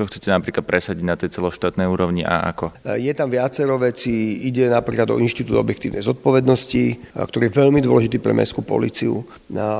Čo 0.00 0.08
chcete 0.08 0.32
napríklad 0.32 0.64
presadiť 0.64 1.04
na 1.04 1.12
tej 1.12 1.36
celoštátnej 1.36 1.84
úrovni 1.84 2.24
a 2.24 2.48
ako? 2.48 2.72
Je 2.96 3.12
tam 3.12 3.28
viacero 3.28 3.76
vecí. 3.76 4.48
Ide 4.48 4.72
napríklad 4.72 5.12
o 5.12 5.20
Inštitút 5.20 5.60
objektívnej 5.60 6.00
zodpovednosti, 6.00 7.12
ktorý 7.20 7.52
je 7.52 7.58
veľmi 7.60 7.84
dôležitý 7.84 8.16
pre 8.16 8.32
mestskú 8.32 8.64
policiu. 8.64 9.20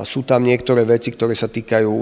Sú 0.05 0.21
tam 0.21 0.45
niektoré 0.45 0.85
veci, 0.85 1.09
ktoré 1.09 1.33
sa 1.33 1.49
týkajú, 1.49 1.93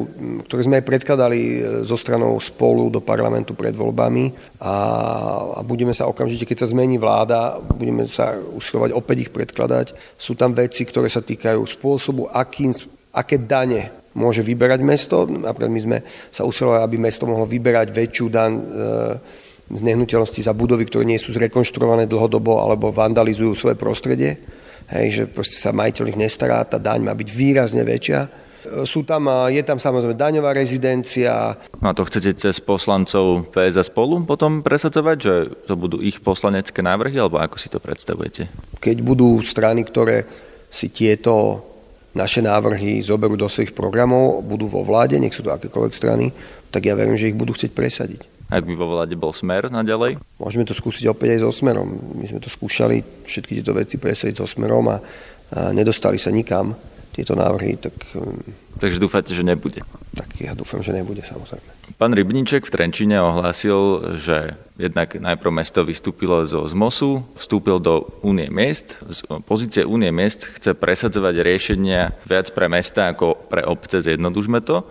ktoré 0.52 0.62
sme 0.68 0.84
aj 0.84 0.88
predkladali 0.92 1.40
e, 1.40 1.58
zo 1.88 1.96
stranou 1.96 2.36
spolu 2.44 2.92
do 2.92 3.00
parlamentu 3.00 3.56
pred 3.56 3.72
voľbami 3.72 4.36
a 4.60 5.64
budeme 5.64 5.96
sa 5.96 6.12
okamžite, 6.12 6.44
keď 6.44 6.68
sa 6.68 6.72
zmení 6.76 7.00
vláda, 7.00 7.56
budeme 7.64 8.04
sa 8.12 8.36
usilovať 8.36 9.00
opäť 9.00 9.18
ich 9.24 9.32
predkladať. 9.32 9.96
Sú 10.20 10.36
tam 10.36 10.52
veci, 10.52 10.84
ktoré 10.84 11.08
sa 11.08 11.24
týkajú 11.24 11.64
spôsobu, 11.64 12.28
akým, 12.36 12.76
aké 13.16 13.40
dane 13.40 13.99
môže 14.18 14.42
vyberať 14.42 14.80
mesto. 14.82 15.28
Napríklad 15.30 15.72
my 15.72 15.82
sme 15.82 15.98
sa 16.34 16.46
usilovali, 16.48 16.82
aby 16.82 16.98
mesto 16.98 17.30
mohlo 17.30 17.46
vyberať 17.46 17.94
väčšiu 17.94 18.26
daň 18.30 18.52
e, 18.56 18.62
z 19.70 19.80
nehnuteľnosti 19.86 20.42
za 20.42 20.54
budovy, 20.56 20.90
ktoré 20.90 21.06
nie 21.06 21.22
sú 21.22 21.30
zrekonštruované 21.36 22.10
dlhodobo 22.10 22.58
alebo 22.58 22.90
vandalizujú 22.90 23.54
svoje 23.54 23.78
prostredie. 23.78 24.42
Hej, 24.90 25.08
že 25.14 25.24
proste 25.30 25.62
sa 25.62 25.70
majiteľ 25.70 26.06
ich 26.10 26.18
nestará, 26.18 26.66
tá 26.66 26.82
daň 26.82 27.06
má 27.06 27.14
byť 27.14 27.30
výrazne 27.30 27.86
väčšia. 27.86 28.20
E, 28.26 28.30
sú 28.90 29.06
tam, 29.06 29.30
je 29.54 29.62
tam 29.62 29.78
samozrejme 29.78 30.18
daňová 30.18 30.58
rezidencia. 30.58 31.54
No 31.78 31.94
a 31.94 31.94
to 31.94 32.10
chcete 32.10 32.42
cez 32.42 32.58
poslancov 32.58 33.54
PS 33.54 33.78
a 33.78 33.86
spolu 33.86 34.26
potom 34.26 34.66
presadzovať, 34.66 35.18
že 35.22 35.34
to 35.70 35.78
budú 35.78 36.02
ich 36.02 36.18
poslanecké 36.18 36.82
návrhy, 36.82 37.22
alebo 37.22 37.38
ako 37.38 37.62
si 37.62 37.70
to 37.70 37.78
predstavujete? 37.78 38.50
Keď 38.82 38.98
budú 39.06 39.38
strany, 39.46 39.86
ktoré 39.86 40.26
si 40.70 40.90
tieto 40.90 41.66
naše 42.18 42.42
návrhy 42.42 43.02
zoberú 43.06 43.38
do 43.38 43.46
svojich 43.46 43.78
programov, 43.78 44.42
budú 44.42 44.66
vo 44.66 44.82
vláde, 44.82 45.22
nech 45.22 45.34
sú 45.34 45.46
to 45.46 45.54
akékoľvek 45.54 45.94
strany, 45.94 46.34
tak 46.74 46.86
ja 46.90 46.98
verím, 46.98 47.18
že 47.18 47.30
ich 47.30 47.38
budú 47.38 47.54
chcieť 47.54 47.72
presadiť. 47.74 48.22
Ak 48.50 48.66
by 48.66 48.74
vo 48.74 48.98
vláde 48.98 49.14
bol 49.14 49.30
smer 49.30 49.70
naďalej? 49.70 50.18
Môžeme 50.42 50.66
to 50.66 50.74
skúsiť 50.74 51.06
opäť 51.06 51.38
aj 51.38 51.40
so 51.46 51.54
smerom. 51.54 52.18
My 52.18 52.26
sme 52.26 52.42
to 52.42 52.50
skúšali, 52.50 53.26
všetky 53.30 53.62
tieto 53.62 53.78
veci 53.78 54.02
presadiť 54.02 54.42
so 54.42 54.50
smerom 54.50 54.90
a, 54.90 54.98
a 54.98 55.70
nedostali 55.70 56.18
sa 56.18 56.34
nikam 56.34 56.74
tieto 57.14 57.38
návrhy, 57.38 57.78
tak... 57.78 57.94
Takže 58.80 58.98
dúfate, 58.98 59.36
že 59.36 59.44
nebude? 59.44 59.84
Tak 60.16 60.40
ja 60.40 60.56
dúfam, 60.56 60.80
že 60.80 60.96
nebude, 60.96 61.20
samozrejme. 61.20 61.80
Pán 62.00 62.16
Rybníček 62.16 62.64
v 62.64 62.72
Trenčine 62.72 63.20
ohlásil, 63.20 63.76
že 64.24 64.56
jednak 64.80 65.20
najprv 65.20 65.52
mesto 65.52 65.84
vystúpilo 65.84 66.40
zo 66.48 66.64
ZMOSu, 66.64 67.28
vstúpil 67.36 67.84
do 67.84 68.08
Únie 68.24 68.48
miest. 68.48 69.04
Z 69.04 69.28
pozície 69.44 69.84
Únie 69.84 70.08
miest 70.16 70.48
chce 70.48 70.72
presadzovať 70.80 71.44
riešenia 71.44 72.16
viac 72.24 72.56
pre 72.56 72.72
mesta 72.72 73.12
ako 73.12 73.36
pre 73.52 73.68
obce, 73.68 74.00
zjednodušme 74.00 74.64
to. 74.64 74.88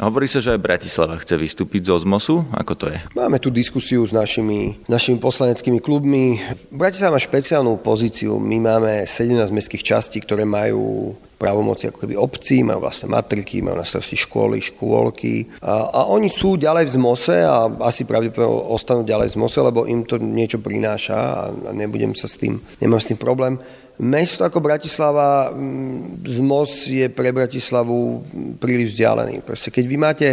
Hovorí 0.00 0.24
sa, 0.24 0.40
že 0.40 0.56
aj 0.56 0.64
Bratislava 0.64 1.20
chce 1.20 1.36
vystúpiť 1.36 1.92
zo 1.92 2.00
ZMOSu. 2.00 2.48
Ako 2.56 2.72
to 2.72 2.88
je? 2.88 2.96
Máme 3.12 3.36
tu 3.36 3.52
diskusiu 3.52 4.00
s 4.08 4.16
našimi, 4.16 4.80
našimi 4.88 5.20
poslaneckými 5.20 5.76
klubmi. 5.76 6.40
Bratislava 6.72 7.16
má 7.16 7.20
špeciálnu 7.20 7.84
pozíciu. 7.84 8.40
My 8.40 8.56
máme 8.64 9.04
17 9.04 9.52
mestských 9.52 9.84
častí, 9.84 10.24
ktoré 10.24 10.48
majú 10.48 11.12
právomoci 11.36 11.92
ako 11.92 12.04
keby 12.04 12.16
obcí, 12.16 12.64
majú 12.64 12.84
vlastne 12.84 13.12
matriky, 13.12 13.60
majú 13.60 13.80
na 13.80 13.84
starosti 13.84 14.16
školy, 14.16 14.60
škôlky 14.60 15.48
a, 15.64 15.88
a 15.88 16.00
oni 16.12 16.28
sú 16.28 16.60
ďalej 16.60 16.84
v 16.84 16.94
ZMOSe 17.00 17.36
a 17.48 17.64
asi 17.88 18.04
pravdepodobne 18.04 18.68
ostanú 18.68 19.08
ďalej 19.08 19.32
v 19.32 19.34
ZMOSe, 19.40 19.58
lebo 19.64 19.88
im 19.88 20.04
to 20.04 20.20
niečo 20.20 20.60
prináša 20.60 21.16
a 21.16 21.32
nebudem 21.72 22.12
sa 22.12 22.28
s 22.28 22.36
tým, 22.36 22.60
nemám 22.84 23.00
s 23.00 23.08
tým 23.08 23.16
problém. 23.16 23.56
Mesto 24.00 24.48
ako 24.48 24.64
Bratislava, 24.64 25.52
mm, 25.52 26.24
ZMOS 26.24 26.88
je 26.88 27.06
pre 27.12 27.36
Bratislavu 27.36 28.24
príliš 28.56 28.96
vzdialený. 28.96 29.44
Proste 29.44 29.68
keď 29.68 29.84
vy 29.84 29.96
máte 30.00 30.28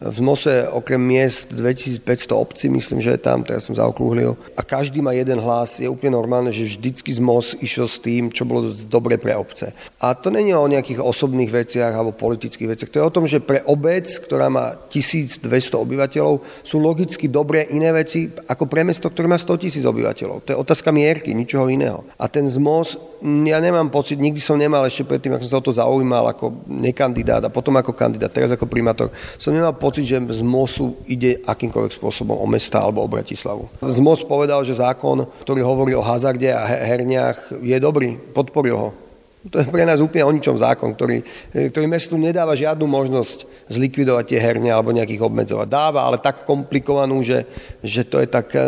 v 0.00 0.18
Mose 0.20 0.68
okrem 0.68 1.00
miest 1.00 1.48
2500 1.56 2.32
obcí, 2.36 2.68
myslím, 2.68 3.00
že 3.00 3.16
je 3.16 3.20
tam, 3.20 3.40
teraz 3.40 3.64
som 3.64 3.72
zaokrúhlil, 3.72 4.36
a 4.52 4.60
každý 4.60 5.00
má 5.00 5.16
jeden 5.16 5.40
hlas, 5.40 5.80
je 5.80 5.88
úplne 5.88 6.12
normálne, 6.12 6.52
že 6.52 6.68
vždycky 6.68 7.08
z 7.16 7.20
MOS 7.24 7.56
išiel 7.64 7.88
s 7.88 7.96
tým, 7.96 8.28
čo 8.28 8.44
bolo 8.44 8.76
dobre 8.92 9.16
pre 9.16 9.32
obce. 9.32 9.72
A 10.04 10.12
to 10.12 10.28
není 10.28 10.52
o 10.52 10.68
nejakých 10.68 11.00
osobných 11.00 11.48
veciach 11.48 11.96
alebo 11.96 12.12
politických 12.12 12.68
veciach, 12.76 12.92
to 12.92 13.00
je 13.00 13.08
o 13.08 13.14
tom, 13.14 13.24
že 13.24 13.40
pre 13.40 13.64
obec, 13.64 14.04
ktorá 14.04 14.52
má 14.52 14.76
1200 14.92 15.48
obyvateľov, 15.80 16.44
sú 16.60 16.76
logicky 16.76 17.32
dobré 17.32 17.64
iné 17.72 17.88
veci 17.96 18.28
ako 18.28 18.68
pre 18.68 18.84
mesto, 18.84 19.08
ktoré 19.08 19.32
má 19.32 19.40
100 19.40 19.62
tisíc 19.64 19.84
obyvateľov. 19.84 20.44
To 20.44 20.52
je 20.52 20.60
otázka 20.60 20.92
mierky, 20.92 21.32
ničoho 21.32 21.72
iného. 21.72 22.04
A 22.20 22.28
ten 22.28 22.44
ZMOS, 22.44 23.20
ja 23.48 23.58
nemám 23.64 23.88
pocit, 23.88 24.20
nikdy 24.20 24.44
som 24.44 24.60
nemal 24.60 24.84
ešte 24.84 25.08
predtým, 25.08 25.32
ako 25.32 25.44
som 25.48 25.52
sa 25.56 25.60
o 25.62 25.66
to 25.66 25.72
zaujímal 25.72 26.28
ako 26.28 26.52
nekandidát 26.68 27.40
a 27.40 27.52
potom 27.52 27.72
ako 27.80 27.96
kandidát, 27.96 28.28
teraz 28.28 28.52
ako 28.52 28.68
primátor, 28.68 29.08
som 29.40 29.56
nemal 29.56 29.72
pocit, 29.72 29.85
že 29.94 30.18
z 30.18 30.42
MOSu 30.42 30.96
ide 31.06 31.42
akýmkoľvek 31.44 31.92
spôsobom 31.92 32.38
o 32.38 32.46
mesta 32.46 32.82
alebo 32.82 33.04
o 33.04 33.10
Bratislavu. 33.10 33.68
Z 33.82 33.98
MOS 34.02 34.26
povedal, 34.26 34.64
že 34.66 34.78
zákon, 34.78 35.26
ktorý 35.44 35.60
hovorí 35.62 35.92
o 35.94 36.04
hazarde 36.04 36.50
a 36.50 36.66
herniach, 36.66 37.60
je 37.62 37.76
dobrý, 37.78 38.18
podporil 38.34 38.76
ho. 38.76 38.90
To 39.46 39.62
je 39.62 39.68
pre 39.70 39.86
nás 39.86 40.02
úplne 40.02 40.26
o 40.26 40.34
ničom 40.34 40.58
zákon, 40.58 40.98
ktorý, 40.98 41.22
ktorý 41.70 41.86
mestu 41.86 42.18
nedáva 42.18 42.58
žiadnu 42.58 42.82
možnosť 42.82 43.46
zlikvidovať 43.70 44.24
tie 44.26 44.42
herne 44.42 44.70
alebo 44.74 44.90
nejakých 44.90 45.22
obmedzovať. 45.22 45.68
Dáva, 45.70 46.02
ale 46.02 46.18
tak 46.18 46.42
komplikovanú, 46.42 47.22
že, 47.22 47.46
že 47.78 48.02
to 48.02 48.18
je 48.18 48.26
tak 48.26 48.50
e, 48.58 48.62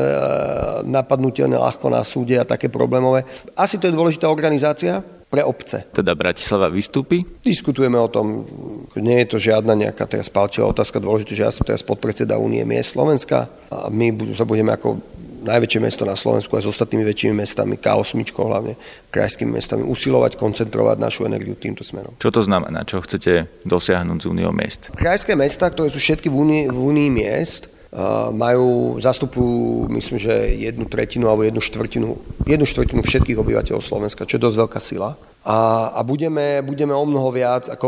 napadnutelné 0.86 1.58
ľahko 1.58 1.90
na 1.90 2.06
súde 2.06 2.38
a 2.38 2.46
také 2.46 2.70
problémové. 2.70 3.26
Asi 3.58 3.74
to 3.74 3.90
je 3.90 3.96
dôležitá 3.96 4.30
organizácia, 4.30 5.02
pre 5.28 5.44
obce. 5.44 5.84
Teda 5.92 6.16
Bratislava 6.16 6.72
vystúpi? 6.72 7.20
Diskutujeme 7.44 8.00
o 8.00 8.08
tom, 8.08 8.48
nie 8.96 9.20
je 9.24 9.28
to 9.28 9.38
žiadna 9.38 9.76
nejaká 9.76 10.08
teraz 10.08 10.32
palčivá 10.32 10.72
otázka, 10.72 11.00
dôležité, 11.00 11.36
že 11.36 11.44
ja 11.44 11.52
som 11.52 11.68
teraz 11.68 11.84
podpredseda 11.84 12.40
Únie 12.40 12.64
miest 12.64 12.96
Slovenska 12.96 13.48
a 13.68 13.92
my 13.92 14.32
sa 14.32 14.48
budeme 14.48 14.72
ako 14.72 14.96
najväčšie 15.38 15.80
mesto 15.80 16.02
na 16.02 16.18
Slovensku 16.18 16.58
aj 16.58 16.66
s 16.66 16.70
ostatnými 16.74 17.06
väčšími 17.06 17.34
mestami, 17.44 17.78
K8 17.78 18.18
hlavne, 18.34 18.74
krajskými 19.14 19.54
mestami, 19.54 19.86
usilovať, 19.86 20.34
koncentrovať 20.34 20.96
našu 20.98 21.30
energiu 21.30 21.54
týmto 21.54 21.86
smerom. 21.86 22.18
Čo 22.18 22.34
to 22.34 22.42
znamená? 22.42 22.82
Čo 22.82 23.04
chcete 23.06 23.62
dosiahnuť 23.62 24.18
z 24.18 24.26
Úniou 24.26 24.50
miest? 24.50 24.90
Krajské 24.98 25.38
mesta, 25.38 25.70
ktoré 25.70 25.94
sú 25.94 26.02
všetky 26.02 26.26
v 26.26 26.36
Únii, 26.36 26.62
v 26.74 26.78
Únii 26.78 27.10
miest, 27.12 27.70
majú, 28.36 29.00
zastupujú, 29.00 29.88
myslím, 29.88 30.18
že 30.20 30.32
jednu 30.60 30.84
tretinu 30.84 31.32
alebo 31.32 31.48
jednu 31.48 31.64
štvrtinu, 31.64 32.08
jednu 32.44 32.66
štvrtinu 32.68 33.00
všetkých 33.00 33.40
obyvateľov 33.40 33.80
Slovenska, 33.80 34.28
čo 34.28 34.36
je 34.36 34.44
dosť 34.44 34.56
veľká 34.60 34.80
sila 34.80 35.16
a, 35.46 35.90
a 35.94 36.00
budeme, 36.02 36.60
budeme 36.66 36.94
o 36.94 37.04
mnoho 37.06 37.30
viac 37.30 37.70
a 37.70 37.78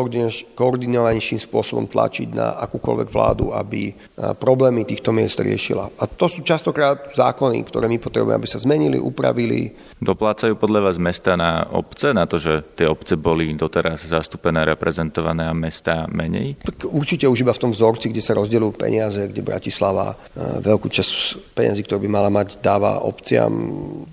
koordinovanejším 0.55 1.43
spôsobom 1.43 1.91
tlačiť 1.91 2.33
na 2.33 2.57
akúkoľvek 2.63 3.09
vládu, 3.11 3.53
aby 3.53 3.93
problémy 4.39 4.87
týchto 4.87 5.11
miest 5.11 5.41
riešila. 5.43 5.91
A 5.99 6.05
to 6.07 6.31
sú 6.31 6.41
častokrát 6.47 7.13
zákony, 7.13 7.67
ktoré 7.67 7.91
my 7.91 7.99
potrebujeme, 8.01 8.39
aby 8.39 8.49
sa 8.49 8.63
zmenili, 8.63 8.97
upravili. 8.97 9.75
Doplácajú 10.01 10.57
podľa 10.57 10.81
vás 10.89 10.97
mesta 10.97 11.37
na 11.37 11.67
obce, 11.75 12.17
na 12.17 12.25
to, 12.25 12.41
že 12.41 12.65
tie 12.77 12.89
obce 12.89 13.19
boli 13.21 13.53
doteraz 13.53 14.09
zastúpené, 14.09 14.65
reprezentované 14.65 15.45
a 15.45 15.55
mesta 15.55 16.09
menej? 16.09 16.57
Tak 16.65 16.89
určite 16.89 17.29
už 17.29 17.45
iba 17.45 17.53
v 17.53 17.63
tom 17.67 17.73
vzorci, 17.75 18.09
kde 18.09 18.25
sa 18.25 18.39
rozdeľujú 18.39 18.73
peniaze, 18.79 19.21
kde 19.29 19.45
Bratislava 19.45 20.17
veľkú 20.39 20.89
časť 20.89 21.13
peniazy, 21.53 21.85
ktorú 21.85 22.07
by 22.07 22.11
mala 22.11 22.31
mať, 22.33 22.63
dáva 22.65 23.05
obciam. 23.05 23.53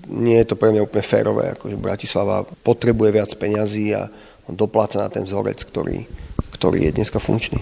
Nie 0.08 0.44
je 0.44 0.52
to 0.52 0.60
pre 0.60 0.68
mňa 0.74 0.84
úplne 0.84 1.04
férové, 1.04 1.44
akože 1.56 1.76
Bratislava 1.80 2.44
potrebuje 2.44 3.10
viac 3.14 3.27
viac 3.28 3.36
peňazí 3.36 3.92
a 3.92 4.08
on 4.48 4.56
dopláca 4.56 4.96
na 4.96 5.12
ten 5.12 5.28
vzorec, 5.28 5.60
ktorý, 5.60 6.08
ktorý 6.56 6.88
je 6.88 6.96
dneska 6.96 7.20
funkčný. 7.20 7.60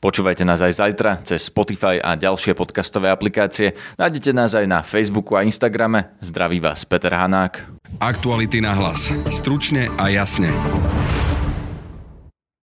Počúvajte 0.00 0.48
nás 0.48 0.64
aj 0.64 0.80
zajtra 0.80 1.20
cez 1.22 1.46
Spotify 1.46 2.00
a 2.00 2.16
ďalšie 2.16 2.56
podcastové 2.56 3.12
aplikácie. 3.12 3.76
Nájdete 4.00 4.32
nás 4.32 4.56
aj 4.56 4.66
na 4.66 4.80
Facebooku 4.80 5.36
a 5.36 5.44
Instagrame. 5.44 6.10
Zdraví 6.24 6.58
vás 6.58 6.88
Peter 6.88 7.12
Hanák. 7.12 7.68
Aktuality 8.00 8.64
na 8.64 8.72
hlas. 8.74 9.12
Stručne 9.28 9.92
a 10.00 10.08
jasne. 10.08 10.50